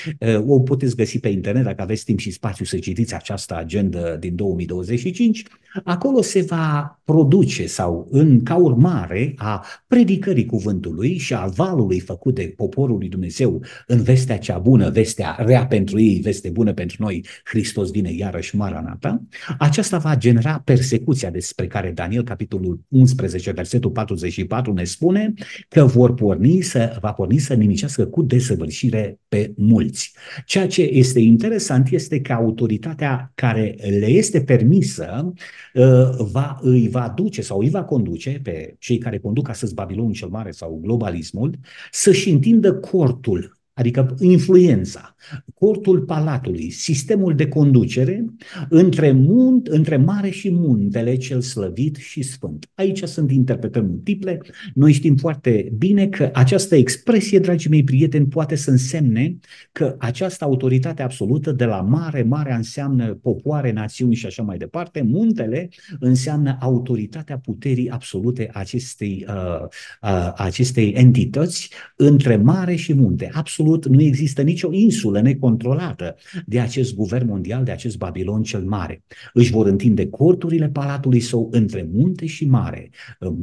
O 0.46 0.60
puteți 0.60 0.96
găsi 0.96 1.18
pe 1.18 1.28
internet 1.28 1.64
dacă 1.64 1.82
aveți 1.82 2.04
timp 2.04 2.18
și 2.18 2.30
spațiu 2.30 2.64
să 2.64 2.78
citiți 2.78 3.14
această 3.14 3.56
agendă 3.56 4.16
din 4.20 4.34
2025. 4.34 5.44
Acolo 5.84 6.22
se 6.22 6.40
va 6.40 7.00
produce 7.04 7.66
sau 7.66 8.08
în 8.10 8.42
ca 8.42 8.56
urmare 8.56 9.34
a 9.36 9.64
predicării 9.86 10.46
cuvântului 10.46 11.18
și 11.18 11.34
a 11.34 11.46
valului 11.46 12.00
făcut 12.00 12.34
de 12.34 12.52
poporul 12.56 12.98
lui 12.98 13.08
Dumnezeu 13.08 13.62
în 13.86 14.02
vestea 14.02 14.38
cea 14.38 14.58
bună, 14.58 14.90
vestea 14.90 15.36
rea 15.38 15.66
pentru 15.66 16.00
ei, 16.00 16.20
veste 16.20 16.48
bună 16.48 16.72
pentru 16.72 16.96
noi, 16.98 17.26
Hristos 17.44 17.90
vine 17.90 18.12
iarăși 18.12 18.56
Maranata, 18.56 19.22
aceasta 19.58 19.98
va 19.98 20.16
genera 20.16 20.62
persecuția 20.64 21.30
despre 21.30 21.66
care 21.66 21.90
Daniel, 21.90 22.22
capitolul 22.22 22.80
11, 22.88 23.50
versetul 23.50 23.90
44, 23.90 24.72
ne 24.72 24.84
spune 24.94 25.32
că 25.68 25.84
vor 25.84 26.14
porni 26.14 26.60
să, 26.60 26.98
va 27.00 27.12
porni 27.12 27.38
să 27.38 27.54
nimicească 27.54 28.06
cu 28.06 28.22
desăvârșire 28.22 29.18
pe 29.28 29.52
mulți. 29.56 30.12
Ceea 30.44 30.66
ce 30.66 30.82
este 30.82 31.20
interesant 31.20 31.90
este 31.90 32.20
că 32.20 32.32
autoritatea 32.32 33.32
care 33.34 33.76
le 33.78 34.06
este 34.06 34.42
permisă 34.42 35.32
uh, 35.74 35.84
va, 36.32 36.58
îi 36.60 36.88
va 36.88 37.12
duce 37.16 37.42
sau 37.42 37.58
îi 37.58 37.70
va 37.70 37.84
conduce 37.84 38.40
pe 38.42 38.76
cei 38.78 38.98
care 38.98 39.18
conduc 39.18 39.48
astăzi 39.48 39.74
Babilonul 39.74 40.12
cel 40.12 40.28
Mare 40.28 40.50
sau 40.50 40.78
globalismul 40.82 41.58
să-și 41.90 42.30
întindă 42.30 42.74
cortul 42.74 43.62
adică 43.74 44.14
influența, 44.20 45.14
cortul 45.54 46.00
palatului, 46.00 46.70
sistemul 46.70 47.34
de 47.34 47.48
conducere 47.48 48.24
între, 48.68 49.12
munt, 49.12 49.66
între 49.66 49.96
mare 49.96 50.30
și 50.30 50.50
muntele 50.50 51.16
cel 51.16 51.40
slăvit 51.40 51.96
și 51.96 52.22
sfânt. 52.22 52.70
Aici 52.74 53.02
sunt 53.02 53.30
interpretări 53.30 53.84
multiple. 53.84 54.40
Noi 54.74 54.92
știm 54.92 55.16
foarte 55.16 55.72
bine 55.78 56.06
că 56.06 56.30
această 56.32 56.76
expresie, 56.76 57.38
dragii 57.38 57.70
mei 57.70 57.84
prieteni, 57.84 58.26
poate 58.26 58.54
să 58.54 58.70
însemne 58.70 59.38
că 59.72 59.94
această 59.98 60.44
autoritate 60.44 61.02
absolută 61.02 61.52
de 61.52 61.64
la 61.64 61.80
mare, 61.80 62.22
mare 62.22 62.54
înseamnă 62.54 63.14
popoare, 63.14 63.72
națiuni 63.72 64.14
și 64.14 64.26
așa 64.26 64.42
mai 64.42 64.56
departe, 64.56 65.02
muntele 65.02 65.68
înseamnă 65.98 66.56
autoritatea 66.60 67.38
puterii 67.38 67.90
absolute 67.90 68.50
acestei, 68.52 69.26
uh, 69.28 69.66
uh, 70.02 70.32
acestei 70.36 70.90
entități 70.90 71.70
între 71.96 72.36
mare 72.36 72.74
și 72.74 72.94
munte. 72.94 73.30
Absolut 73.32 73.63
absolut 73.64 73.86
nu 73.86 74.02
există 74.02 74.42
nicio 74.42 74.72
insulă 74.72 75.20
necontrolată 75.20 76.16
de 76.46 76.60
acest 76.60 76.94
guvern 76.94 77.26
mondial, 77.26 77.64
de 77.64 77.70
acest 77.70 77.98
Babilon 77.98 78.42
cel 78.42 78.64
mare. 78.64 79.04
Își 79.32 79.50
vor 79.50 79.66
întinde 79.66 80.08
corturile 80.08 80.68
palatului 80.68 81.20
său 81.20 81.48
între 81.52 81.88
munte 81.92 82.26
și 82.26 82.46
mare, 82.46 82.90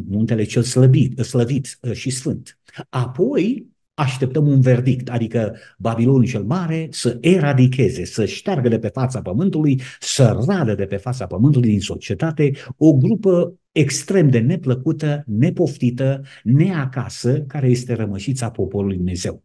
muntele 0.09 0.43
cel 0.43 0.63
slăbit, 0.63 1.19
slăvit 1.19 1.77
uh, 1.81 1.91
și 1.91 2.09
sfânt. 2.09 2.59
Apoi, 2.89 3.69
așteptăm 3.93 4.47
un 4.47 4.61
verdict, 4.61 5.09
adică 5.09 5.55
Babilonul 5.77 6.25
cel 6.25 6.43
Mare 6.43 6.87
să 6.91 7.17
eradicheze, 7.21 8.05
să 8.05 8.25
șteargă 8.25 8.69
de 8.69 8.79
pe 8.79 8.87
fața 8.87 9.21
pământului, 9.21 9.81
să 9.99 10.43
radă 10.47 10.75
de 10.75 10.85
pe 10.85 10.95
fața 10.97 11.25
pământului 11.25 11.69
din 11.69 11.79
societate 11.79 12.51
o 12.77 12.93
grupă 12.93 13.53
extrem 13.71 14.29
de 14.29 14.39
neplăcută, 14.39 15.23
nepoftită, 15.27 16.21
neacasă, 16.43 17.41
care 17.41 17.69
este 17.69 17.93
rămășița 17.93 18.49
poporului 18.49 18.95
Dumnezeu. 18.95 19.43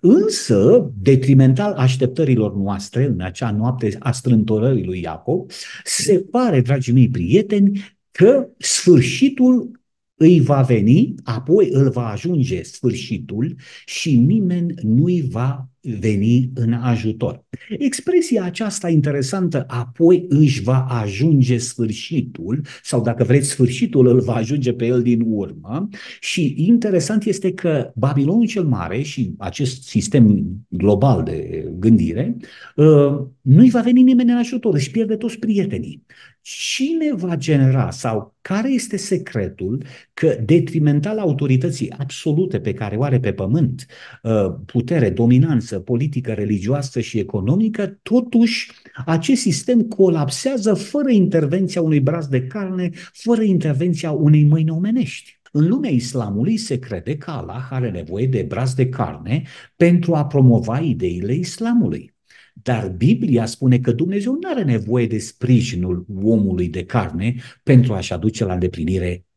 Însă, 0.00 0.90
detrimental 0.98 1.72
așteptărilor 1.72 2.54
noastre 2.54 3.04
în 3.04 3.20
acea 3.20 3.50
noapte 3.50 3.96
a 3.98 4.12
strântorării 4.12 4.84
lui 4.84 5.00
Iacob, 5.00 5.50
se 5.84 6.18
pare, 6.30 6.60
dragii 6.60 6.92
mei 6.92 7.08
prieteni, 7.08 7.96
că 8.10 8.48
sfârșitul 8.58 9.80
îi 10.14 10.40
va 10.40 10.62
veni, 10.62 11.14
apoi 11.22 11.68
îl 11.70 11.90
va 11.90 12.08
ajunge 12.08 12.62
sfârșitul 12.62 13.56
și 13.86 14.16
nimeni 14.16 14.74
nu-i 14.82 15.28
va 15.30 15.68
veni 15.80 16.50
în 16.54 16.72
ajutor. 16.72 17.44
Expresia 17.78 18.44
aceasta 18.44 18.88
interesantă, 18.88 19.64
apoi 19.68 20.24
își 20.28 20.62
va 20.62 20.86
ajunge 20.88 21.58
sfârșitul, 21.58 22.60
sau 22.82 23.02
dacă 23.02 23.24
vreți, 23.24 23.48
sfârșitul 23.48 24.06
îl 24.06 24.20
va 24.20 24.34
ajunge 24.34 24.72
pe 24.72 24.86
el 24.86 25.02
din 25.02 25.22
urmă. 25.26 25.88
Și 26.20 26.54
interesant 26.56 27.24
este 27.24 27.52
că 27.52 27.92
Babilonul 27.94 28.46
cel 28.46 28.64
Mare 28.64 29.02
și 29.02 29.34
acest 29.38 29.82
sistem 29.82 30.44
global 30.68 31.22
de 31.22 31.68
gândire, 31.78 32.36
uh, 32.76 33.20
nu-i 33.40 33.70
va 33.70 33.80
veni 33.80 34.02
nimeni 34.02 34.30
în 34.30 34.36
ajutor, 34.36 34.74
își 34.74 34.90
pierde 34.90 35.16
toți 35.16 35.38
prietenii. 35.38 36.04
Cine 36.40 37.14
va 37.14 37.36
genera 37.36 37.90
sau 37.90 38.36
care 38.40 38.72
este 38.72 38.96
secretul 38.96 39.82
că 40.14 40.36
detrimental 40.44 41.18
autorității 41.18 41.90
absolute 41.90 42.60
pe 42.60 42.72
care 42.72 42.96
o 42.96 43.02
are 43.02 43.20
pe 43.20 43.32
pământ, 43.32 43.86
uh, 44.22 44.54
putere, 44.66 45.10
dominanță, 45.10 45.78
politică, 45.78 46.32
religioasă 46.32 47.00
și 47.00 47.18
economică, 47.18 47.47
totuși 48.02 48.70
acest 49.06 49.40
sistem 49.40 49.82
colapsează 49.82 50.74
fără 50.74 51.10
intervenția 51.10 51.82
unui 51.82 52.00
braț 52.00 52.26
de 52.26 52.46
carne, 52.46 52.90
fără 53.12 53.42
intervenția 53.42 54.10
unei 54.10 54.44
mâini 54.44 54.70
omenești. 54.70 55.40
În 55.52 55.68
lumea 55.68 55.90
islamului 55.90 56.56
se 56.56 56.78
crede 56.78 57.16
că 57.16 57.30
Allah 57.30 57.66
are 57.70 57.90
nevoie 57.90 58.26
de 58.26 58.44
braț 58.48 58.72
de 58.72 58.88
carne 58.88 59.42
pentru 59.76 60.14
a 60.14 60.26
promova 60.26 60.78
ideile 60.78 61.34
islamului. 61.34 62.16
Dar 62.62 62.88
Biblia 62.88 63.46
spune 63.46 63.78
că 63.78 63.92
Dumnezeu 63.92 64.32
nu 64.32 64.48
are 64.50 64.64
nevoie 64.64 65.06
de 65.06 65.18
sprijinul 65.18 66.06
omului 66.22 66.68
de 66.68 66.84
carne 66.84 67.34
pentru 67.62 67.94
a-și 67.94 68.12
aduce 68.12 68.44
la 68.44 68.52
îndeplinire 68.52 69.24
uh, 69.24 69.27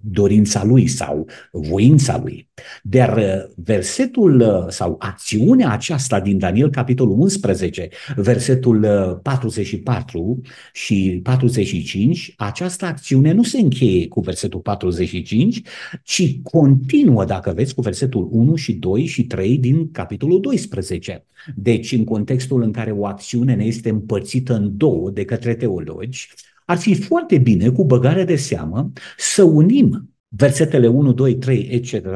dorința 0.00 0.64
lui 0.64 0.86
sau 0.86 1.28
voința 1.52 2.18
lui. 2.22 2.50
Dar 2.82 3.16
uh, 3.16 3.52
versetul 3.56 4.40
uh, 4.40 4.64
sau 4.68 4.96
acțiunea 4.98 5.70
aceasta 5.70 6.20
din 6.20 6.38
Daniel 6.38 6.70
capitolul 6.70 7.18
11, 7.18 7.88
versetul 8.16 8.86
44 9.22 10.40
și 10.72 11.20
45, 11.22 12.34
această 12.36 12.84
acțiune 12.84 13.32
nu 13.32 13.42
se 13.42 13.58
încheie 13.58 14.08
cu 14.08 14.20
versetul 14.20 14.60
45, 14.60 15.62
ci 16.02 16.40
continuă, 16.42 17.24
dacă 17.24 17.52
veți, 17.52 17.74
cu 17.74 17.80
versetul 17.80 18.28
1 18.30 18.54
și 18.54 18.72
2 18.72 19.04
și 19.04 19.24
3 19.24 19.58
din 19.58 19.90
capitolul 19.90 20.40
12. 20.40 21.26
Deci, 21.54 21.92
în 21.92 22.04
contextul 22.04 22.62
în 22.62 22.72
care 22.72 22.90
o 22.90 23.06
acțiune 23.06 23.54
ne 23.54 23.64
este 23.64 23.88
împărțită 23.88 24.54
în 24.54 24.76
două 24.76 25.10
de 25.10 25.24
către 25.24 25.54
teologi, 25.54 26.28
ar 26.72 26.78
fi 26.78 26.94
foarte 26.94 27.38
bine, 27.38 27.68
cu 27.68 27.84
băgare 27.84 28.24
de 28.24 28.36
seamă, 28.36 28.92
să 29.16 29.42
unim 29.42 30.14
versetele 30.28 30.86
1, 30.86 31.12
2, 31.12 31.34
3, 31.34 31.68
etc., 31.70 32.06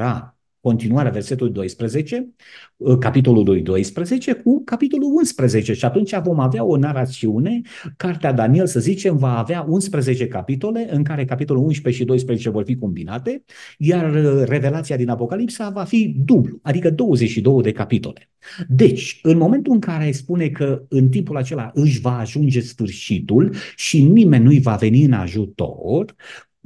continuarea 0.66 1.10
versetului 1.10 1.52
12, 1.52 2.28
uh, 2.76 2.98
capitolul 2.98 3.44
2, 3.44 3.60
12, 3.60 4.32
cu 4.32 4.62
capitolul 4.64 5.12
11 5.14 5.72
și 5.72 5.84
atunci 5.84 6.14
vom 6.22 6.40
avea 6.40 6.64
o 6.64 6.76
narațiune, 6.76 7.60
cartea 7.96 8.32
Daniel, 8.32 8.66
să 8.66 8.80
zicem, 8.80 9.16
va 9.16 9.38
avea 9.38 9.66
11 9.68 10.26
capitole, 10.26 10.86
în 10.90 11.02
care 11.02 11.24
capitolul 11.24 11.62
11 11.62 12.02
și 12.02 12.06
12 12.06 12.50
vor 12.50 12.64
fi 12.64 12.76
combinate, 12.76 13.44
iar 13.78 14.14
uh, 14.14 14.42
revelația 14.44 14.96
din 14.96 15.08
Apocalipsa 15.08 15.68
va 15.68 15.84
fi 15.84 16.14
dublu, 16.18 16.58
adică 16.62 16.90
22 16.90 17.62
de 17.62 17.72
capitole. 17.72 18.30
Deci, 18.68 19.18
în 19.22 19.36
momentul 19.36 19.72
în 19.72 19.80
care 19.80 20.12
spune 20.12 20.48
că 20.48 20.82
în 20.88 21.08
timpul 21.08 21.36
acela 21.36 21.70
își 21.74 22.00
va 22.00 22.18
ajunge 22.18 22.60
sfârșitul 22.60 23.54
și 23.76 24.02
nimeni 24.02 24.44
nu-i 24.44 24.60
va 24.60 24.74
veni 24.74 25.04
în 25.04 25.12
ajutor, 25.12 26.14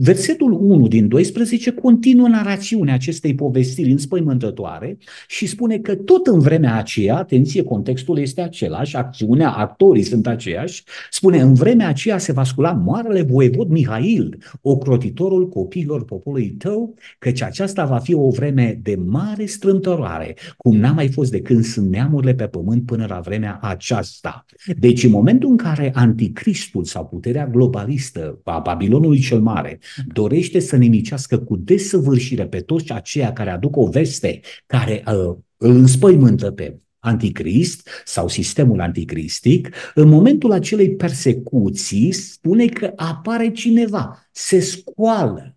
Versetul 0.02 0.52
1 0.52 0.88
din 0.88 1.08
12 1.08 1.72
continuă 1.72 2.28
narațiunea 2.28 2.94
acestei 2.94 3.34
povestiri 3.34 3.90
înspăimântătoare 3.90 4.98
și 5.28 5.46
spune 5.46 5.78
că 5.78 5.94
tot 5.94 6.26
în 6.26 6.38
vremea 6.38 6.76
aceea, 6.76 7.16
atenție, 7.16 7.62
contextul 7.62 8.18
este 8.18 8.40
același, 8.40 8.96
acțiunea, 8.96 9.50
actorii 9.50 10.02
sunt 10.02 10.26
aceiași, 10.26 10.82
spune 11.10 11.40
în 11.40 11.54
vremea 11.54 11.88
aceea 11.88 12.18
se 12.18 12.32
va 12.32 12.44
scula 12.44 12.72
marele 12.72 13.22
voievod 13.22 13.68
Mihail, 13.68 14.38
ocrotitorul 14.60 15.48
copiilor 15.48 16.04
poporului 16.04 16.48
tău, 16.48 16.94
căci 17.18 17.42
aceasta 17.42 17.84
va 17.84 17.98
fi 17.98 18.14
o 18.14 18.30
vreme 18.30 18.80
de 18.82 18.98
mare 19.06 19.44
strâmtorare, 19.44 20.36
cum 20.56 20.76
n-a 20.76 20.92
mai 20.92 21.08
fost 21.08 21.30
de 21.30 21.40
când 21.40 21.64
sunt 21.64 21.90
neamurile 21.90 22.34
pe 22.34 22.46
pământ 22.46 22.86
până 22.86 23.06
la 23.08 23.20
vremea 23.20 23.58
aceasta. 23.62 24.44
Deci 24.78 25.04
în 25.04 25.10
momentul 25.10 25.50
în 25.50 25.56
care 25.56 25.92
anticristul 25.94 26.84
sau 26.84 27.06
puterea 27.06 27.46
globalistă 27.46 28.40
a 28.44 28.58
Babilonului 28.58 29.18
cel 29.18 29.40
Mare 29.40 29.78
dorește 30.06 30.58
să 30.58 30.76
nimicească 30.76 31.38
cu 31.38 31.56
desăvârșire 31.56 32.46
pe 32.46 32.60
toți 32.60 32.92
aceia 32.92 33.32
care 33.32 33.50
aduc 33.50 33.76
o 33.76 33.86
veste 33.86 34.40
care 34.66 35.02
uh, 35.06 35.36
îl 35.56 35.76
înspăimântă 35.76 36.50
pe 36.50 36.76
anticrist 36.98 37.88
sau 38.04 38.28
sistemul 38.28 38.80
anticristic, 38.80 39.68
în 39.94 40.08
momentul 40.08 40.52
acelei 40.52 40.94
persecuții 40.94 42.12
spune 42.12 42.66
că 42.66 42.92
apare 42.96 43.50
cineva, 43.50 44.28
se 44.32 44.60
scoală 44.60 45.56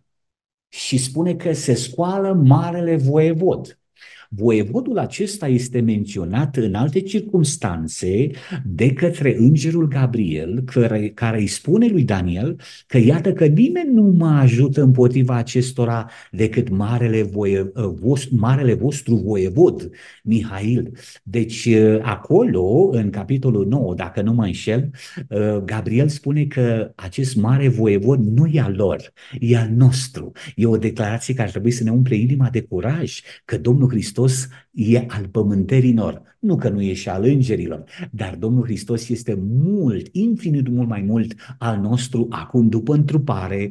și 0.69 0.97
spune 0.97 1.35
că 1.35 1.53
se 1.53 1.73
scoală 1.73 2.33
marele 2.33 2.95
voievod. 2.95 3.82
Voievodul 4.35 4.97
acesta 4.97 5.47
este 5.47 5.79
menționat 5.79 6.57
în 6.57 6.73
alte 6.73 7.01
circunstanțe 7.01 8.29
de 8.65 8.93
către 8.93 9.35
îngerul 9.37 9.87
Gabriel, 9.87 10.63
care, 10.65 11.09
care 11.09 11.39
îi 11.39 11.47
spune 11.47 11.87
lui 11.87 12.03
Daniel 12.03 12.59
că 12.87 12.97
iată 12.97 13.33
că 13.33 13.45
nimeni 13.45 13.93
nu 13.93 14.01
mă 14.01 14.27
ajută 14.27 14.81
împotriva 14.81 15.35
acestora 15.35 16.09
decât 16.31 16.69
marele, 16.69 17.21
voie, 17.21 17.71
vost, 17.99 18.31
marele 18.31 18.73
vostru 18.73 19.15
voievod, 19.15 19.89
Mihail. 20.23 20.91
Deci 21.23 21.69
acolo, 22.01 22.89
în 22.91 23.09
capitolul 23.09 23.67
9, 23.67 23.93
dacă 23.95 24.21
nu 24.21 24.33
mă 24.33 24.43
înșel, 24.43 24.89
Gabriel 25.65 26.07
spune 26.07 26.43
că 26.43 26.91
acest 26.95 27.35
mare 27.35 27.67
voievod 27.67 28.19
nu 28.25 28.45
e 28.51 28.59
al 28.59 28.73
lor, 28.75 29.13
e 29.39 29.57
al 29.57 29.69
nostru. 29.75 30.31
E 30.55 30.65
o 30.65 30.77
declarație 30.77 31.33
care 31.33 31.45
ar 31.45 31.51
trebui 31.51 31.71
să 31.71 31.83
ne 31.83 31.91
umple 31.91 32.15
inima 32.15 32.49
de 32.49 32.61
curaj, 32.61 33.19
că 33.45 33.57
Domnul 33.57 33.89
Hristos 33.89 34.21
Hristos 34.23 34.47
e 34.71 35.05
al 35.07 35.27
pământerilor, 35.31 36.21
nu 36.39 36.55
că 36.55 36.69
nu 36.69 36.81
e 36.81 36.93
și 36.93 37.09
al 37.09 37.23
îngerilor, 37.23 37.83
dar 38.11 38.35
Domnul 38.35 38.63
Hristos 38.63 39.09
este 39.09 39.33
mult, 39.47 40.07
infinit 40.11 40.67
mult 40.67 40.87
mai 40.87 41.01
mult 41.01 41.33
al 41.57 41.79
nostru 41.79 42.27
acum 42.29 42.69
după 42.69 42.93
întrupare, 42.93 43.69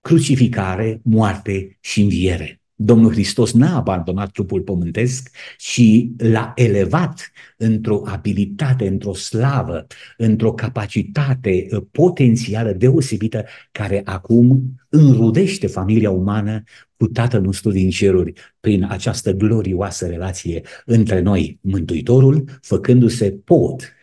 crucificare, 0.00 1.00
moarte 1.04 1.78
și 1.80 2.00
înviere. 2.00 2.60
Domnul 2.78 3.10
Hristos 3.10 3.52
n-a 3.52 3.76
abandonat 3.76 4.30
trupul 4.30 4.60
pământesc 4.60 5.30
și 5.58 6.12
l-a 6.16 6.52
elevat 6.54 7.30
într-o 7.56 8.02
abilitate, 8.04 8.86
într-o 8.86 9.14
slavă, 9.14 9.86
într-o 10.16 10.52
capacitate 10.52 11.66
uh, 11.70 11.82
potențială 11.90 12.72
deosebită 12.72 13.44
care 13.72 14.02
acum 14.04 14.62
înrudește 14.88 15.66
familia 15.66 16.10
umană 16.10 16.62
cu 16.96 17.06
Tatăl 17.06 17.40
nostru 17.40 17.70
din 17.70 17.90
ceruri 17.90 18.32
prin 18.60 18.86
această 18.88 19.32
glorioasă 19.32 20.06
relație 20.06 20.62
între 20.84 21.20
noi, 21.20 21.58
Mântuitorul, 21.60 22.44
făcându-se 22.60 23.30
pot 23.44 23.95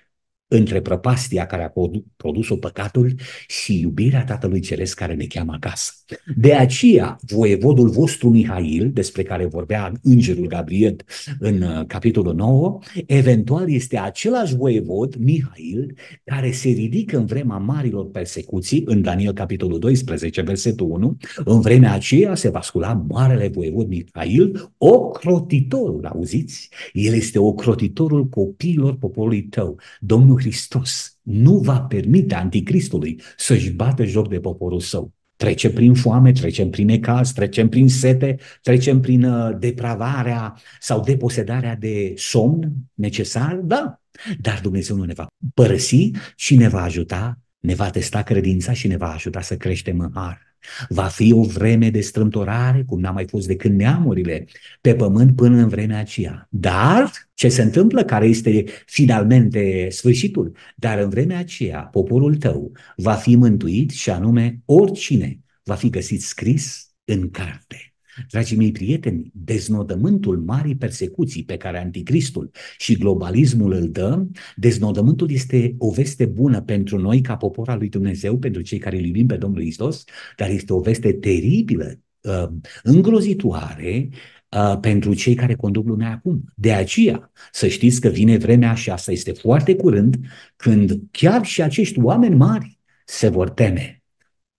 între 0.55 0.81
prăpastia 0.81 1.45
care 1.45 1.63
a 1.63 1.71
produs-o 2.15 2.55
păcatul 2.55 3.13
și 3.47 3.79
iubirea 3.79 4.23
Tatălui 4.23 4.59
Ceresc 4.59 4.97
care 4.97 5.13
ne 5.13 5.25
cheamă 5.25 5.53
acasă. 5.53 5.91
De 6.35 6.53
aceea, 6.53 7.17
voievodul 7.21 7.89
vostru 7.89 8.29
Mihail, 8.29 8.91
despre 8.93 9.23
care 9.23 9.45
vorbea 9.45 9.91
îngerul 10.03 10.47
Gabriel 10.47 10.95
în 11.39 11.61
uh, 11.61 11.85
capitolul 11.87 12.35
9, 12.35 12.79
eventual 13.05 13.71
este 13.71 13.97
același 13.97 14.55
voievod, 14.55 15.15
Mihail, 15.15 15.97
care 16.23 16.51
se 16.51 16.69
ridică 16.69 17.17
în 17.17 17.25
vremea 17.25 17.57
marilor 17.57 18.09
persecuții, 18.09 18.83
în 18.85 19.01
Daniel 19.01 19.33
capitolul 19.33 19.79
12, 19.79 20.41
versetul 20.41 20.89
1, 20.89 21.17
în 21.45 21.61
vremea 21.61 21.93
aceea 21.93 22.35
se 22.35 22.49
va 22.49 22.61
scula 22.61 23.05
marele 23.07 23.47
voievod 23.47 23.87
Mihail, 23.87 24.71
ocrotitorul, 24.77 26.05
auziți? 26.05 26.69
El 26.93 27.13
este 27.13 27.39
ocrotitorul 27.39 28.25
copiilor 28.25 28.95
poporului 28.95 29.43
tău. 29.43 29.79
Domnul 29.99 30.41
Hristos 30.43 31.17
nu 31.21 31.57
va 31.57 31.81
permite 31.81 32.35
anticristului 32.35 33.21
să-și 33.37 33.71
bată 33.71 34.05
joc 34.05 34.29
de 34.29 34.39
poporul 34.39 34.79
său. 34.79 35.13
Trecem 35.35 35.71
prin 35.73 35.93
foame, 35.93 36.31
trecem 36.31 36.69
prin 36.69 36.89
ecaz, 36.89 37.31
trecem 37.31 37.69
prin 37.69 37.89
sete, 37.89 38.37
trecem 38.61 38.99
prin 38.99 39.23
uh, 39.23 39.55
depravarea 39.59 40.57
sau 40.79 41.01
deposedarea 41.01 41.75
de 41.75 42.13
somn 42.15 42.71
necesar, 42.93 43.55
da. 43.55 44.01
Dar 44.39 44.59
Dumnezeu 44.61 44.95
nu 44.95 45.03
ne 45.03 45.13
va 45.13 45.27
părăsi 45.53 46.11
și 46.35 46.55
ne 46.55 46.67
va 46.67 46.81
ajuta, 46.81 47.39
ne 47.59 47.73
va 47.73 47.89
testa 47.89 48.21
credința 48.21 48.73
și 48.73 48.87
ne 48.87 48.97
va 48.97 49.11
ajuta 49.11 49.41
să 49.41 49.57
creștem 49.57 49.99
în 49.99 50.11
har. 50.13 50.52
Va 50.89 51.03
fi 51.03 51.33
o 51.33 51.43
vreme 51.43 51.89
de 51.89 52.01
strâmtorare, 52.01 52.83
cum 52.83 52.99
n-a 52.99 53.11
mai 53.11 53.27
fost 53.27 53.47
de 53.47 53.55
când 53.55 53.79
neamurile, 53.79 54.45
pe 54.81 54.95
pământ 54.95 55.35
până 55.35 55.57
în 55.57 55.67
vremea 55.67 55.99
aceea. 55.99 56.47
Dar 56.49 57.11
ce 57.33 57.49
se 57.49 57.61
întâmplă, 57.61 58.03
care 58.03 58.25
este 58.25 58.65
finalmente 58.85 59.87
sfârșitul? 59.89 60.55
Dar 60.75 60.99
în 60.99 61.09
vremea 61.09 61.37
aceea, 61.37 61.79
poporul 61.79 62.35
tău 62.35 62.71
va 62.95 63.13
fi 63.13 63.35
mântuit 63.35 63.91
și 63.91 64.09
anume 64.09 64.61
oricine 64.65 65.39
va 65.63 65.75
fi 65.75 65.89
găsit 65.89 66.21
scris 66.21 66.93
în 67.05 67.29
carte. 67.29 67.92
Dragii 68.29 68.57
mei 68.57 68.71
prieteni, 68.71 69.31
deznodământul 69.33 70.39
marii 70.39 70.75
persecuții 70.75 71.43
pe 71.43 71.57
care 71.57 71.79
anticristul 71.79 72.51
și 72.77 72.97
globalismul 72.97 73.71
îl 73.71 73.89
dă, 73.89 74.25
deznodământul 74.55 75.31
este 75.31 75.75
o 75.77 75.91
veste 75.91 76.25
bună 76.25 76.61
pentru 76.61 76.97
noi 76.97 77.21
ca 77.21 77.35
popor 77.35 77.69
al 77.69 77.77
lui 77.77 77.89
Dumnezeu, 77.89 78.37
pentru 78.37 78.61
cei 78.61 78.77
care 78.77 78.97
îl 78.97 79.05
iubim 79.05 79.27
pe 79.27 79.37
Domnul 79.37 79.61
Hristos, 79.61 80.03
dar 80.35 80.49
este 80.49 80.73
o 80.73 80.79
veste 80.79 81.13
teribilă, 81.13 81.99
uh, 82.21 82.47
îngrozitoare, 82.83 84.09
uh, 84.49 84.77
pentru 84.79 85.13
cei 85.13 85.33
care 85.33 85.55
conduc 85.55 85.87
lumea 85.87 86.11
acum. 86.11 86.43
De 86.55 86.73
aceea, 86.73 87.31
să 87.51 87.67
știți 87.67 88.01
că 88.01 88.07
vine 88.07 88.37
vremea 88.37 88.73
și 88.73 88.89
asta 88.89 89.11
este 89.11 89.31
foarte 89.31 89.75
curând, 89.75 90.17
când 90.55 90.99
chiar 91.11 91.45
și 91.45 91.61
acești 91.61 91.99
oameni 91.99 92.35
mari 92.35 92.79
se 93.05 93.27
vor 93.27 93.49
teme 93.49 94.02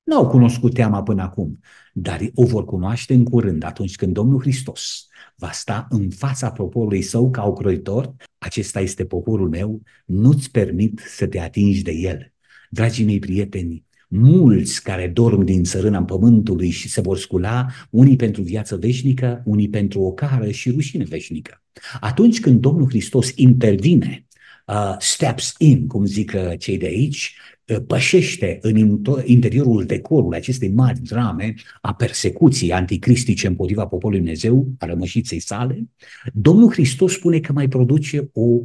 N-au 0.04 0.26
cunoscut 0.28 0.74
teama 0.74 1.02
până 1.02 1.22
acum, 1.22 1.58
dar 1.92 2.20
o 2.34 2.44
vor 2.44 2.64
cunoaște 2.64 3.14
în 3.14 3.24
curând, 3.24 3.64
atunci 3.64 3.96
când 3.96 4.12
Domnul 4.12 4.40
Hristos 4.40 5.06
va 5.36 5.50
sta 5.50 5.86
în 5.90 6.10
fața 6.10 6.50
poporului 6.50 7.02
său 7.02 7.30
ca 7.30 7.46
ocroitor, 7.46 8.14
acesta 8.38 8.80
este 8.80 9.04
poporul 9.04 9.48
meu, 9.48 9.82
nu-ți 10.04 10.50
permit 10.50 11.02
să 11.16 11.26
te 11.26 11.40
atingi 11.40 11.82
de 11.82 11.92
el. 11.92 12.32
Dragii 12.70 13.04
mei 13.04 13.18
prieteni, 13.18 13.84
mulți 14.08 14.82
care 14.82 15.08
dorm 15.08 15.44
din 15.44 15.64
țărâna 15.64 16.02
pământului 16.02 16.70
și 16.70 16.88
se 16.88 17.00
vor 17.00 17.18
scula, 17.18 17.66
unii 17.90 18.16
pentru 18.16 18.42
viață 18.42 18.76
veșnică, 18.76 19.42
unii 19.44 19.68
pentru 19.68 20.00
o 20.00 20.12
cară 20.12 20.50
și 20.50 20.70
rușine 20.70 21.04
veșnică. 21.04 21.62
Atunci 22.00 22.40
când 22.40 22.60
Domnul 22.60 22.88
Hristos 22.88 23.32
intervine 23.34 24.26
uh, 24.66 24.94
steps 24.98 25.54
in, 25.58 25.86
cum 25.86 26.04
zic 26.04 26.32
uh, 26.34 26.58
cei 26.58 26.78
de 26.78 26.86
aici, 26.86 27.36
uh, 27.36 27.53
pășește 27.86 28.58
în 28.60 29.02
interiorul 29.24 29.84
decorului 29.84 30.36
acestei 30.36 30.68
mari 30.68 31.00
drame 31.00 31.54
a 31.80 31.94
persecuției 31.94 32.72
anticristice 32.72 33.46
împotriva 33.46 33.86
poporului 33.86 34.22
Dumnezeu, 34.22 34.68
a 34.78 34.86
rămășiței 34.86 35.38
sale, 35.38 35.88
Domnul 36.32 36.72
Hristos 36.72 37.12
spune 37.12 37.40
că 37.40 37.52
mai 37.52 37.68
produce 37.68 38.30
o, 38.32 38.60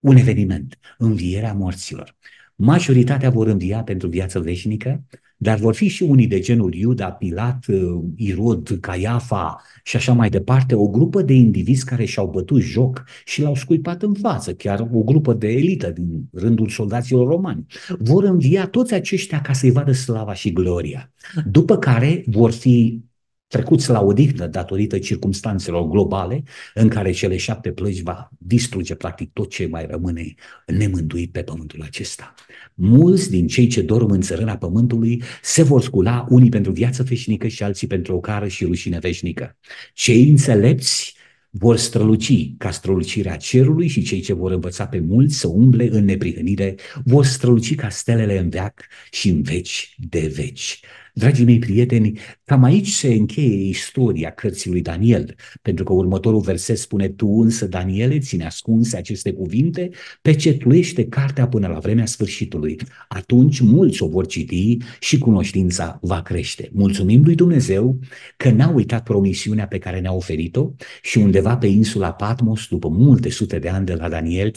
un 0.00 0.16
eveniment, 0.16 0.78
învierea 0.98 1.52
morților. 1.52 2.16
Majoritatea 2.54 3.30
vor 3.30 3.46
învia 3.46 3.82
pentru 3.82 4.08
viață 4.08 4.40
veșnică, 4.40 5.04
dar 5.42 5.58
vor 5.58 5.74
fi 5.74 5.88
și 5.88 6.02
unii 6.02 6.26
de 6.26 6.38
genul 6.38 6.74
Iuda, 6.74 7.10
Pilat, 7.10 7.64
uh, 7.68 8.02
Irod, 8.16 8.78
Caiafa 8.80 9.62
și 9.82 9.96
așa 9.96 10.12
mai 10.12 10.30
departe, 10.30 10.74
o 10.74 10.88
grupă 10.88 11.22
de 11.22 11.32
indivizi 11.32 11.84
care 11.84 12.04
și-au 12.04 12.30
bătut 12.30 12.60
joc 12.60 13.04
și 13.24 13.42
l-au 13.42 13.54
scuipat 13.54 14.02
în 14.02 14.14
față, 14.14 14.52
chiar 14.52 14.88
o 14.92 15.02
grupă 15.02 15.32
de 15.32 15.48
elită 15.48 15.90
din 15.90 16.28
rândul 16.32 16.68
soldaților 16.68 17.26
romani. 17.26 17.66
Vor 17.98 18.24
învia 18.24 18.66
toți 18.66 18.94
aceștia 18.94 19.40
ca 19.40 19.52
să-i 19.52 19.70
vadă 19.70 19.92
slava 19.92 20.34
și 20.34 20.52
gloria. 20.52 21.12
După 21.44 21.78
care 21.78 22.24
vor 22.26 22.50
fi 22.50 23.02
trecuți 23.50 23.90
la 23.90 24.00
odihnă 24.00 24.46
datorită 24.46 24.98
circumstanțelor 24.98 25.88
globale 25.88 26.42
în 26.74 26.88
care 26.88 27.10
cele 27.10 27.36
șapte 27.36 27.70
plăci 27.70 28.00
va 28.00 28.28
distruge 28.38 28.94
practic 28.94 29.32
tot 29.32 29.50
ce 29.50 29.66
mai 29.66 29.86
rămâne 29.86 30.34
nemântuit 30.66 31.32
pe 31.32 31.42
pământul 31.42 31.82
acesta. 31.82 32.34
Mulți 32.74 33.30
din 33.30 33.46
cei 33.46 33.66
ce 33.66 33.82
dorm 33.82 34.10
în 34.10 34.20
țărâna 34.20 34.56
pământului 34.56 35.22
se 35.42 35.62
vor 35.62 35.82
scula 35.82 36.26
unii 36.28 36.48
pentru 36.48 36.72
viață 36.72 37.02
veșnică 37.02 37.48
și 37.48 37.62
alții 37.62 37.86
pentru 37.86 38.14
o 38.14 38.20
cară 38.20 38.48
și 38.48 38.64
rușine 38.64 38.98
veșnică. 38.98 39.56
Cei 39.94 40.28
înțelepți 40.28 41.14
vor 41.50 41.76
străluci 41.76 42.56
ca 42.58 42.70
strălucirea 42.70 43.36
cerului 43.36 43.88
și 43.88 44.02
cei 44.02 44.20
ce 44.20 44.32
vor 44.32 44.52
învăța 44.52 44.86
pe 44.86 45.00
mulți 45.00 45.38
să 45.38 45.48
umble 45.48 45.88
în 45.90 46.04
neprihănire 46.04 46.74
vor 47.04 47.24
străluci 47.24 47.74
ca 47.74 47.88
stelele 47.88 48.38
în 48.38 48.48
veac 48.48 48.86
și 49.10 49.28
în 49.28 49.42
veci 49.42 49.94
de 49.98 50.32
veci. 50.34 50.80
Dragii 51.14 51.44
mei 51.44 51.58
prieteni, 51.58 52.18
cam 52.44 52.62
aici 52.62 52.88
se 52.88 53.12
încheie 53.12 53.68
istoria 53.68 54.30
cărții 54.30 54.70
lui 54.70 54.80
Daniel, 54.80 55.34
pentru 55.62 55.84
că 55.84 55.92
următorul 55.92 56.40
verset 56.40 56.78
spune, 56.78 57.08
Tu 57.08 57.26
însă, 57.26 57.66
Daniele, 57.66 58.18
ține 58.18 58.44
ascunse 58.44 58.96
aceste 58.96 59.32
cuvinte, 59.32 59.90
pecetluiește 60.22 61.06
cartea 61.06 61.48
până 61.48 61.66
la 61.66 61.78
vremea 61.78 62.06
sfârșitului. 62.06 62.76
Atunci 63.08 63.60
mulți 63.60 64.02
o 64.02 64.08
vor 64.08 64.26
citi 64.26 64.76
și 65.00 65.18
cunoștința 65.18 65.98
va 66.02 66.22
crește. 66.22 66.70
Mulțumim 66.72 67.22
lui 67.24 67.34
Dumnezeu 67.34 67.98
că 68.36 68.50
n-a 68.50 68.68
uitat 68.68 69.02
promisiunea 69.02 69.66
pe 69.66 69.78
care 69.78 70.00
ne-a 70.00 70.12
oferit-o 70.12 70.70
și 71.02 71.18
undeva 71.18 71.56
pe 71.56 71.66
insula 71.66 72.12
Patmos, 72.12 72.66
după 72.68 72.88
multe 72.88 73.30
sute 73.30 73.58
de 73.58 73.68
ani 73.68 73.86
de 73.86 73.94
la 73.94 74.08
Daniel, 74.08 74.52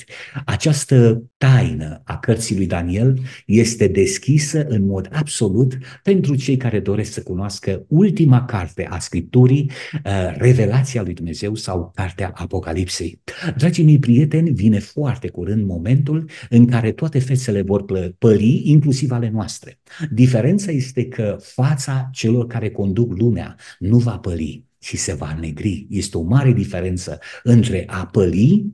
această 0.46 1.24
taină 1.38 2.02
a 2.06 2.18
cărții 2.18 2.56
lui 2.56 2.66
Daniel 2.66 3.20
este 3.46 3.88
deschisă 3.88 4.66
în 4.68 4.86
mod 4.86 5.10
absolut 5.12 5.78
pentru 6.04 6.36
cei 6.44 6.58
care 6.58 6.80
doresc 6.80 7.12
să 7.12 7.24
cunoască 7.24 7.86
ultima 7.88 8.46
carte 8.46 8.88
a 8.90 9.00
Scripturii, 9.00 9.72
uh, 9.94 10.12
Revelația 10.38 11.02
lui 11.02 11.14
Dumnezeu 11.14 11.56
sau 11.56 11.92
Cartea 11.96 12.32
Apocalipsei. 12.36 13.22
Dragii 13.58 13.84
mei 13.84 14.00
prieteni, 14.00 14.50
vine 14.50 14.80
foarte 14.80 15.30
curând 15.30 15.66
momentul 15.66 16.30
în 16.50 16.66
care 16.66 16.92
toate 16.92 17.20
fețele 17.20 17.62
vor 17.62 17.86
pări, 18.18 18.62
inclusiv 18.66 19.12
ale 19.12 19.30
noastre. 19.30 19.80
Diferența 20.12 20.72
este 20.72 21.08
că 21.08 21.38
fața 21.40 22.10
celor 22.12 22.48
care 22.48 22.70
conduc 22.70 23.18
lumea 23.18 23.56
nu 23.80 23.98
va 23.98 24.18
pări, 24.18 24.64
ci 24.80 24.98
se 24.98 25.14
va 25.14 25.38
negri. 25.40 25.88
Este 25.90 26.18
o 26.18 26.22
mare 26.22 26.52
diferență 26.52 27.20
între 27.44 27.84
a 27.88 28.06
păli 28.06 28.74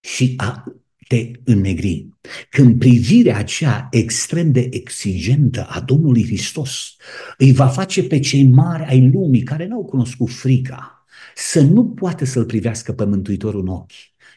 și 0.00 0.34
a 0.36 0.64
te 1.08 1.30
înnegri. 1.44 2.08
Când 2.50 2.78
privirea 2.78 3.36
aceea 3.36 3.88
extrem 3.90 4.52
de 4.52 4.68
exigentă 4.70 5.66
a 5.68 5.80
Domnului 5.80 6.24
Hristos 6.24 6.96
îi 7.38 7.52
va 7.52 7.66
face 7.66 8.02
pe 8.02 8.18
cei 8.18 8.44
mari 8.44 8.84
ai 8.84 9.10
lumii 9.10 9.42
care 9.42 9.66
n-au 9.66 9.84
cunoscut 9.84 10.30
frica 10.30 11.04
să 11.34 11.60
nu 11.60 11.84
poată 11.84 12.24
să-L 12.24 12.44
privească 12.44 12.92
pe 12.92 13.04
Mântuitorul 13.04 13.60
în 13.60 13.66
ochi, 13.66 13.92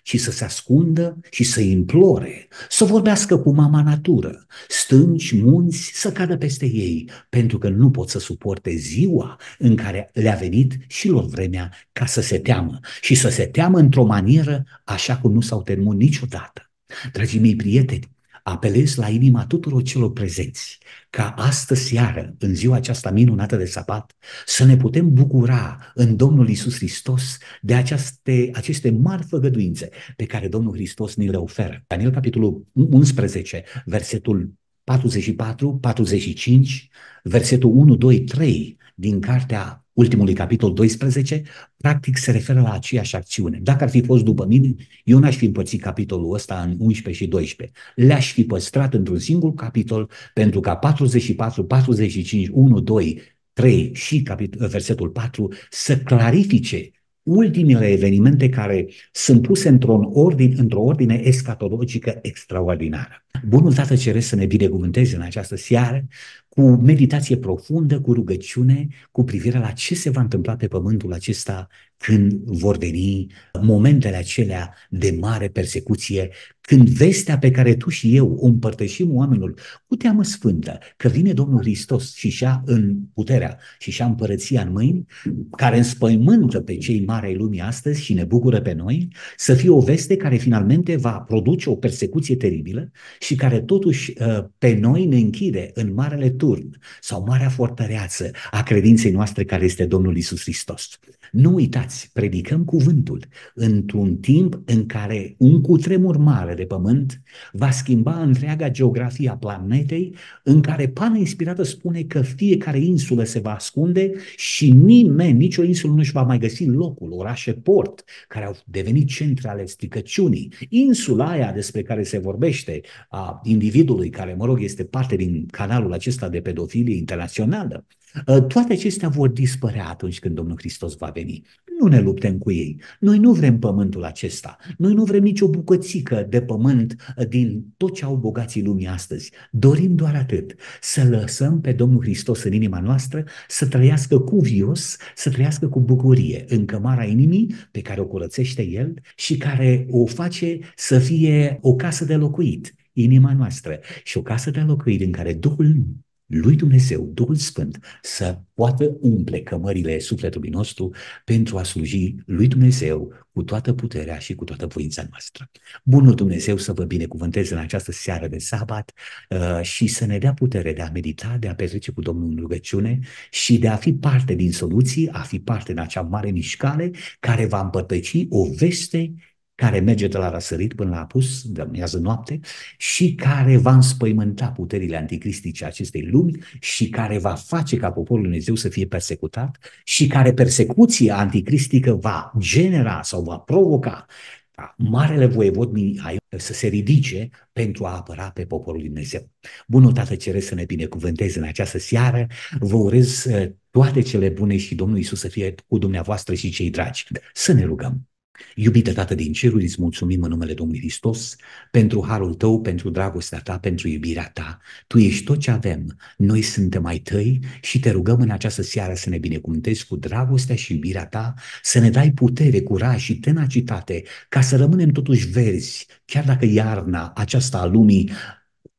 și 0.07 0.17
să 0.17 0.31
se 0.31 0.43
ascundă 0.43 1.19
și 1.31 1.43
să 1.43 1.61
implore, 1.61 2.47
să 2.69 2.85
vorbească 2.85 3.37
cu 3.37 3.53
mama 3.53 3.81
natură, 3.83 4.45
stânci, 4.67 5.31
munți, 5.31 5.91
să 5.93 6.11
cadă 6.11 6.37
peste 6.37 6.65
ei, 6.65 7.09
pentru 7.29 7.57
că 7.57 7.69
nu 7.69 7.91
pot 7.91 8.09
să 8.09 8.19
suporte 8.19 8.75
ziua 8.75 9.39
în 9.57 9.75
care 9.75 10.09
le-a 10.13 10.35
venit 10.35 10.77
și 10.87 11.07
lor 11.07 11.25
vremea 11.25 11.73
ca 11.91 12.05
să 12.05 12.21
se 12.21 12.39
teamă 12.39 12.79
și 13.01 13.15
să 13.15 13.29
se 13.29 13.45
teamă 13.45 13.77
într-o 13.79 14.05
manieră 14.05 14.63
așa 14.83 15.17
cum 15.17 15.33
nu 15.33 15.41
s-au 15.41 15.61
temut 15.61 15.95
niciodată. 15.95 16.71
Dragii 17.11 17.39
mei 17.39 17.55
prieteni, 17.55 18.16
apelez 18.49 18.95
la 18.95 19.09
inima 19.09 19.45
tuturor 19.45 19.81
celor 19.83 20.11
prezenți 20.11 20.77
ca 21.09 21.29
astă 21.29 21.73
seară, 21.73 22.35
în 22.39 22.55
ziua 22.55 22.75
aceasta 22.75 23.11
minunată 23.11 23.55
de 23.55 23.65
sabat, 23.65 24.15
să 24.45 24.65
ne 24.65 24.77
putem 24.77 25.13
bucura 25.13 25.91
în 25.93 26.15
Domnul 26.15 26.49
Isus 26.49 26.75
Hristos 26.75 27.37
de 27.61 27.73
aceste, 27.73 28.49
aceste 28.53 28.91
mari 28.91 29.23
făgăduințe 29.23 29.89
pe 30.15 30.25
care 30.25 30.47
Domnul 30.47 30.73
Hristos 30.73 31.15
ne 31.15 31.25
le 31.25 31.37
oferă. 31.37 31.83
Daniel 31.87 32.11
capitolul 32.11 32.65
11, 32.73 33.63
versetul 33.85 34.53
44, 34.83 35.77
45, 35.77 36.89
versetul 37.23 37.71
1, 37.75 37.95
2, 37.95 38.19
3 38.23 38.76
din 38.99 39.19
cartea 39.19 39.85
ultimului 39.93 40.33
capitol 40.33 40.73
12, 40.73 41.43
practic 41.77 42.17
se 42.17 42.31
referă 42.31 42.61
la 42.61 42.71
aceeași 42.71 43.15
acțiune. 43.15 43.59
Dacă 43.61 43.83
ar 43.83 43.89
fi 43.89 44.03
fost 44.03 44.23
după 44.23 44.45
mine, 44.45 44.75
eu 45.03 45.19
n-aș 45.19 45.35
fi 45.35 45.45
împărțit 45.45 45.81
capitolul 45.81 46.33
ăsta 46.33 46.61
în 46.61 46.75
11 46.79 47.23
și 47.23 47.29
12. 47.29 47.77
Le-aș 47.95 48.31
fi 48.31 48.43
păstrat 48.43 48.93
într-un 48.93 49.19
singur 49.19 49.53
capitol 49.53 50.09
pentru 50.33 50.59
ca 50.59 50.75
44, 50.75 51.65
45, 51.65 52.47
1, 52.51 52.79
2, 52.79 53.21
3 53.53 53.91
și 53.93 54.21
capitol, 54.21 54.67
versetul 54.67 55.09
4 55.09 55.51
să 55.69 55.97
clarifice 55.97 56.91
ultimele 57.27 57.87
evenimente 57.87 58.49
care 58.49 58.87
sunt 59.11 59.41
puse 59.41 59.69
într-o 59.69 59.99
ordine, 60.13 60.55
într 60.57 60.75
ordine 60.75 61.21
escatologică 61.23 62.19
extraordinară. 62.21 63.25
Bunul 63.47 63.73
Tată 63.73 63.95
Ceresc 63.95 64.27
să 64.27 64.35
ne 64.35 64.45
binecuvânteze 64.45 65.15
în 65.15 65.21
această 65.21 65.55
seară 65.55 66.07
cu 66.49 66.61
meditație 66.61 67.37
profundă, 67.37 68.01
cu 68.01 68.13
rugăciune, 68.13 68.87
cu 69.11 69.23
privire 69.23 69.59
la 69.59 69.71
ce 69.71 69.95
se 69.95 70.09
va 70.09 70.21
întâmpla 70.21 70.55
pe 70.55 70.67
pământul 70.67 71.13
acesta 71.13 71.67
când 71.97 72.33
vor 72.45 72.77
veni 72.77 73.27
momentele 73.61 74.15
acelea 74.15 74.73
de 74.89 75.17
mare 75.19 75.47
persecuție, 75.47 76.29
când 76.67 76.89
vestea 76.89 77.37
pe 77.37 77.51
care 77.51 77.75
tu 77.75 77.89
și 77.89 78.15
eu 78.15 78.37
o 78.39 78.45
împărtășim 78.45 79.15
oamenilor 79.15 79.53
cu 79.85 79.95
teamă 79.95 80.23
sfântă, 80.23 80.77
că 80.97 81.07
vine 81.07 81.33
Domnul 81.33 81.59
Hristos 81.59 82.15
și 82.15 82.29
și-a 82.29 82.61
în 82.65 82.95
puterea 83.13 83.57
și 83.79 83.91
și-a 83.91 84.05
împărăția 84.05 84.61
în 84.61 84.71
mâini, 84.71 85.05
care 85.51 85.77
înspăimântă 85.77 86.61
pe 86.61 86.77
cei 86.77 87.03
mari 87.05 87.25
ai 87.25 87.35
lumii 87.35 87.59
astăzi 87.59 88.03
și 88.03 88.13
ne 88.13 88.23
bucură 88.23 88.61
pe 88.61 88.73
noi, 88.73 89.07
să 89.37 89.53
fie 89.53 89.69
o 89.69 89.79
veste 89.79 90.15
care 90.15 90.35
finalmente 90.35 90.95
va 90.95 91.11
produce 91.11 91.69
o 91.69 91.75
persecuție 91.75 92.35
teribilă 92.35 92.91
și 93.19 93.35
care 93.35 93.61
totuși 93.61 94.13
uh, 94.19 94.43
pe 94.57 94.77
noi 94.81 95.05
ne 95.05 95.17
închide 95.17 95.71
în 95.73 95.93
marele 95.93 96.29
turn 96.29 96.79
sau 97.01 97.23
marea 97.27 97.49
fortăreață 97.49 98.31
a 98.51 98.63
credinței 98.63 99.11
noastre 99.11 99.43
care 99.43 99.65
este 99.65 99.85
Domnul 99.85 100.17
Isus 100.17 100.41
Hristos. 100.41 100.99
Nu 101.31 101.53
uitați, 101.53 102.09
predicăm 102.13 102.63
cuvântul 102.63 103.25
într-un 103.53 104.15
timp 104.15 104.61
în 104.65 104.85
care 104.85 105.35
un 105.37 105.61
cutremur 105.61 106.17
mare 106.17 106.53
de 106.53 106.63
pământ 106.65 107.21
va 107.51 107.71
schimba 107.71 108.21
întreaga 108.21 108.69
geografie 108.69 109.29
a 109.29 109.37
planetei, 109.37 110.15
în 110.43 110.61
care 110.61 110.87
pana 110.87 111.17
inspirată 111.17 111.63
spune 111.63 112.03
că 112.03 112.21
fiecare 112.21 112.79
insulă 112.79 113.23
se 113.23 113.39
va 113.39 113.55
ascunde 113.55 114.11
și 114.35 114.71
nimeni, 114.71 115.37
nicio 115.37 115.63
insulă 115.63 115.93
nu 115.93 115.99
își 115.99 116.11
va 116.11 116.21
mai 116.21 116.37
găsi 116.37 116.65
locul, 116.65 117.11
orașe 117.11 117.53
port, 117.53 118.03
care 118.27 118.45
au 118.45 118.57
devenit 118.65 119.07
centre 119.07 119.49
ale 119.49 119.65
stricăciunii. 119.65 120.53
Insula 120.69 121.29
aia 121.29 121.51
despre 121.51 121.81
care 121.81 122.03
se 122.03 122.17
vorbește 122.17 122.81
a 123.09 123.41
individului 123.43 124.09
care, 124.09 124.33
mă 124.33 124.45
rog, 124.45 124.61
este 124.61 124.83
parte 124.83 125.15
din 125.15 125.45
canalul 125.51 125.93
acesta 125.93 126.29
de 126.29 126.41
pedofilie 126.41 126.95
internațională, 126.95 127.85
Ă, 128.06 128.06
toate 128.25 128.73
acestea 128.73 129.09
vor 129.09 129.29
dispărea 129.29 129.87
atunci 129.87 130.19
când 130.19 130.35
Domnul 130.35 130.57
Hristos 130.57 130.95
va 130.95 131.11
veni. 131.13 131.43
Nu 131.79 131.87
ne 131.87 131.99
luptăm 131.99 132.37
cu 132.37 132.51
ei. 132.51 132.81
Noi 132.99 133.17
nu 133.17 133.33
vrem 133.33 133.59
pământul 133.59 134.03
acesta. 134.03 134.57
Noi 134.77 134.93
nu 134.93 135.03
vrem 135.03 135.23
nicio 135.23 135.49
bucățică 135.49 136.25
de 136.29 136.41
pământ 136.41 136.95
ă, 137.19 137.23
din 137.23 137.65
tot 137.77 137.93
ce 137.93 138.05
au 138.05 138.15
bogații 138.15 138.63
lumii 138.63 138.87
astăzi. 138.87 139.31
Dorim 139.51 139.95
doar 139.95 140.15
atât, 140.15 140.55
să 140.81 141.03
lăsăm 141.09 141.61
pe 141.61 141.71
Domnul 141.71 142.01
Hristos 142.01 142.43
în 142.43 142.53
inima 142.53 142.79
noastră, 142.79 143.23
să 143.47 143.67
trăiască 143.67 144.19
cuvios, 144.19 144.97
să 145.15 145.29
trăiască 145.29 145.67
cu 145.67 145.81
bucurie 145.81 146.45
în 146.47 146.65
cămara 146.65 147.03
inimii 147.03 147.55
pe 147.71 147.81
care 147.81 148.01
o 148.01 148.05
curățește 148.05 148.61
El 148.61 148.93
și 149.15 149.37
care 149.37 149.87
o 149.89 150.05
face 150.05 150.59
să 150.75 150.99
fie 150.99 151.57
o 151.61 151.75
casă 151.75 152.05
de 152.05 152.15
locuit, 152.15 152.75
inima 152.93 153.33
noastră 153.33 153.79
și 154.03 154.17
o 154.17 154.21
casă 154.21 154.51
de 154.51 154.59
locuit 154.59 155.01
în 155.01 155.11
care 155.11 155.33
Duhul 155.33 155.85
lui 156.27 156.55
Dumnezeu, 156.55 157.09
Duhul 157.13 157.35
Sfânt, 157.35 157.79
să 158.01 158.39
poată 158.53 158.97
umple 159.01 159.41
cămările 159.41 159.99
sufletului 159.99 160.49
nostru 160.49 160.93
pentru 161.25 161.57
a 161.57 161.63
sluji 161.63 162.15
lui 162.25 162.47
Dumnezeu 162.47 163.13
cu 163.31 163.43
toată 163.43 163.73
puterea 163.73 164.17
și 164.17 164.35
cu 164.35 164.43
toată 164.43 164.65
voința 164.65 165.05
noastră. 165.09 165.51
Bunul 165.83 166.15
Dumnezeu 166.15 166.57
să 166.57 166.73
vă 166.73 166.83
binecuvânteze 166.83 167.53
în 167.53 167.59
această 167.59 167.91
seară 167.91 168.27
de 168.27 168.37
sabat 168.37 168.93
uh, 169.29 169.61
și 169.61 169.87
să 169.87 170.05
ne 170.05 170.17
dea 170.17 170.33
putere 170.33 170.73
de 170.73 170.81
a 170.81 170.89
medita, 170.89 171.37
de 171.39 171.47
a 171.47 171.55
petrece 171.55 171.91
cu 171.91 172.01
Domnul 172.01 172.29
în 172.29 172.37
rugăciune 172.39 172.99
și 173.31 173.57
de 173.57 173.67
a 173.67 173.75
fi 173.75 173.93
parte 173.93 174.33
din 174.33 174.51
soluții, 174.51 175.09
a 175.09 175.21
fi 175.21 175.39
parte 175.39 175.73
din 175.73 175.81
acea 175.81 176.01
mare 176.01 176.31
mișcare 176.31 176.91
care 177.19 177.45
va 177.45 177.61
împărtăci 177.61 178.25
o 178.29 178.53
veste 178.53 179.13
care 179.57 179.79
merge 179.79 180.07
de 180.07 180.17
la 180.17 180.29
răsărit 180.29 180.73
până 180.73 180.89
la 180.89 180.99
apus, 180.99 181.41
de 181.43 181.67
miază 181.71 181.97
noapte, 181.97 182.39
și 182.77 183.15
care 183.15 183.57
va 183.57 183.73
înspăimânta 183.73 184.47
puterile 184.47 184.97
anticristice 184.97 185.65
acestei 185.65 186.01
lumi 186.01 186.43
și 186.59 186.89
care 186.89 187.17
va 187.17 187.33
face 187.33 187.77
ca 187.77 187.91
poporul 187.91 188.23
Dumnezeu 188.23 188.55
să 188.55 188.69
fie 188.69 188.85
persecutat 188.85 189.57
și 189.83 190.07
care 190.07 190.33
persecuția 190.33 191.17
anticristică 191.17 191.93
va 191.93 192.31
genera 192.39 193.01
sau 193.01 193.21
va 193.21 193.37
provoca 193.37 194.05
ca 194.51 194.75
Marele 194.77 195.25
Voievod 195.25 195.71
Mihai 195.71 196.17
să 196.37 196.53
se 196.53 196.67
ridice 196.67 197.29
pentru 197.51 197.85
a 197.85 197.95
apăra 197.95 198.31
pe 198.31 198.45
poporul 198.45 198.81
Dumnezeu. 198.81 199.29
Bunul 199.67 199.91
Tată 199.91 200.15
Ceresc 200.15 200.47
să 200.47 200.55
ne 200.55 200.65
binecuvânteze 200.65 201.39
în 201.39 201.45
această 201.45 201.79
seară. 201.79 202.27
Vă 202.59 202.75
urez 202.75 203.25
uh, 203.25 203.51
toate 203.69 204.01
cele 204.01 204.29
bune 204.29 204.57
și 204.57 204.75
Domnul 204.75 204.97
Isus 204.97 205.19
să 205.19 205.27
fie 205.27 205.55
cu 205.67 205.77
dumneavoastră 205.77 206.33
și 206.33 206.49
cei 206.49 206.69
dragi. 206.69 207.07
Să 207.33 207.53
ne 207.53 207.63
rugăm. 207.63 208.07
Iubite 208.55 208.91
Tată 208.91 209.15
din 209.15 209.33
ceruri, 209.33 209.63
îți 209.63 209.81
mulțumim 209.81 210.21
în 210.21 210.29
numele 210.29 210.53
Domnului 210.53 210.81
Hristos 210.81 211.35
pentru 211.71 212.05
harul 212.07 212.33
Tău, 212.33 212.61
pentru 212.61 212.89
dragostea 212.89 213.39
Ta, 213.39 213.59
pentru 213.59 213.87
iubirea 213.87 214.29
Ta. 214.33 214.59
Tu 214.87 214.97
ești 214.97 215.23
tot 215.23 215.39
ce 215.39 215.51
avem, 215.51 215.97
noi 216.17 216.41
suntem 216.41 216.85
ai 216.85 216.99
Tăi 216.99 217.39
și 217.61 217.79
Te 217.79 217.89
rugăm 217.89 218.21
în 218.21 218.29
această 218.29 218.61
seară 218.61 218.93
să 218.93 219.09
ne 219.09 219.17
binecuvântezi 219.17 219.87
cu 219.87 219.95
dragostea 219.95 220.55
și 220.55 220.73
iubirea 220.73 221.05
Ta, 221.05 221.33
să 221.61 221.79
ne 221.79 221.89
dai 221.89 222.11
putere, 222.11 222.61
curaj 222.61 223.01
și 223.01 223.19
tenacitate 223.19 224.03
ca 224.29 224.41
să 224.41 224.55
rămânem 224.55 224.89
totuși 224.89 225.27
verzi, 225.27 225.85
chiar 226.05 226.23
dacă 226.23 226.45
iarna 226.45 227.11
aceasta 227.15 227.57
a 227.57 227.65
lumii 227.65 228.11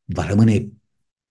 va 0.05 0.27
rămâne 0.27 0.69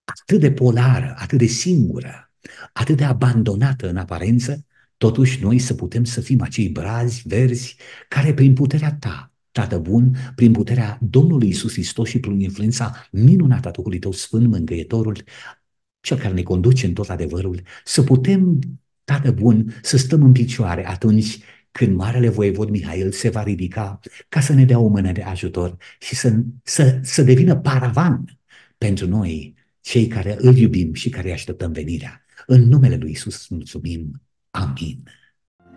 atât 0.04 0.40
de 0.40 0.52
polară, 0.52 1.14
atât 1.18 1.38
de 1.38 1.46
singură, 1.46 2.32
atât 2.72 2.96
de 2.96 3.04
abandonată 3.04 3.88
în 3.88 3.96
aparență, 3.96 4.66
Totuși, 4.98 5.42
noi 5.42 5.58
să 5.58 5.74
putem 5.74 6.04
să 6.04 6.20
fim 6.20 6.42
acei 6.42 6.68
brazi 6.68 7.22
verzi 7.26 7.76
care 8.08 8.34
prin 8.34 8.54
puterea 8.54 8.96
ta, 9.00 9.32
Tată 9.50 9.78
bun, 9.78 10.16
prin 10.34 10.52
puterea 10.52 10.98
Domnului 11.02 11.48
Isus 11.48 11.72
Hristos 11.72 12.08
și 12.08 12.20
prin 12.20 12.40
influența 12.40 13.08
minunată 13.10 13.68
a 13.68 13.70
Duhului 13.70 13.98
Tău 13.98 14.12
Sfânt, 14.12 14.46
Mângâietorul, 14.46 15.22
cel 16.00 16.16
care 16.16 16.34
ne 16.34 16.42
conduce 16.42 16.86
în 16.86 16.92
tot 16.92 17.08
adevărul, 17.08 17.62
să 17.84 18.02
putem, 18.02 18.58
Tată 19.04 19.32
bun, 19.32 19.74
să 19.82 19.96
stăm 19.96 20.22
în 20.22 20.32
picioare 20.32 20.88
atunci 20.88 21.38
când 21.70 21.96
Marele 21.96 22.28
Voievod 22.28 22.70
Mihail 22.70 23.12
se 23.12 23.28
va 23.28 23.42
ridica 23.42 24.00
ca 24.28 24.40
să 24.40 24.52
ne 24.52 24.64
dea 24.64 24.78
o 24.78 24.88
mână 24.88 25.12
de 25.12 25.22
ajutor 25.22 25.76
și 26.00 26.14
să, 26.14 26.42
să, 26.62 27.00
să 27.02 27.22
devină 27.22 27.56
paravan 27.56 28.38
pentru 28.78 29.06
noi, 29.08 29.54
cei 29.80 30.06
care 30.06 30.36
îl 30.38 30.56
iubim 30.56 30.94
și 30.94 31.08
care 31.08 31.32
așteptăm 31.32 31.72
venirea. 31.72 32.24
În 32.46 32.62
numele 32.62 32.96
lui 32.96 33.10
Isus 33.10 33.48
mulțumim. 33.48 34.22
Amen. 34.54 35.04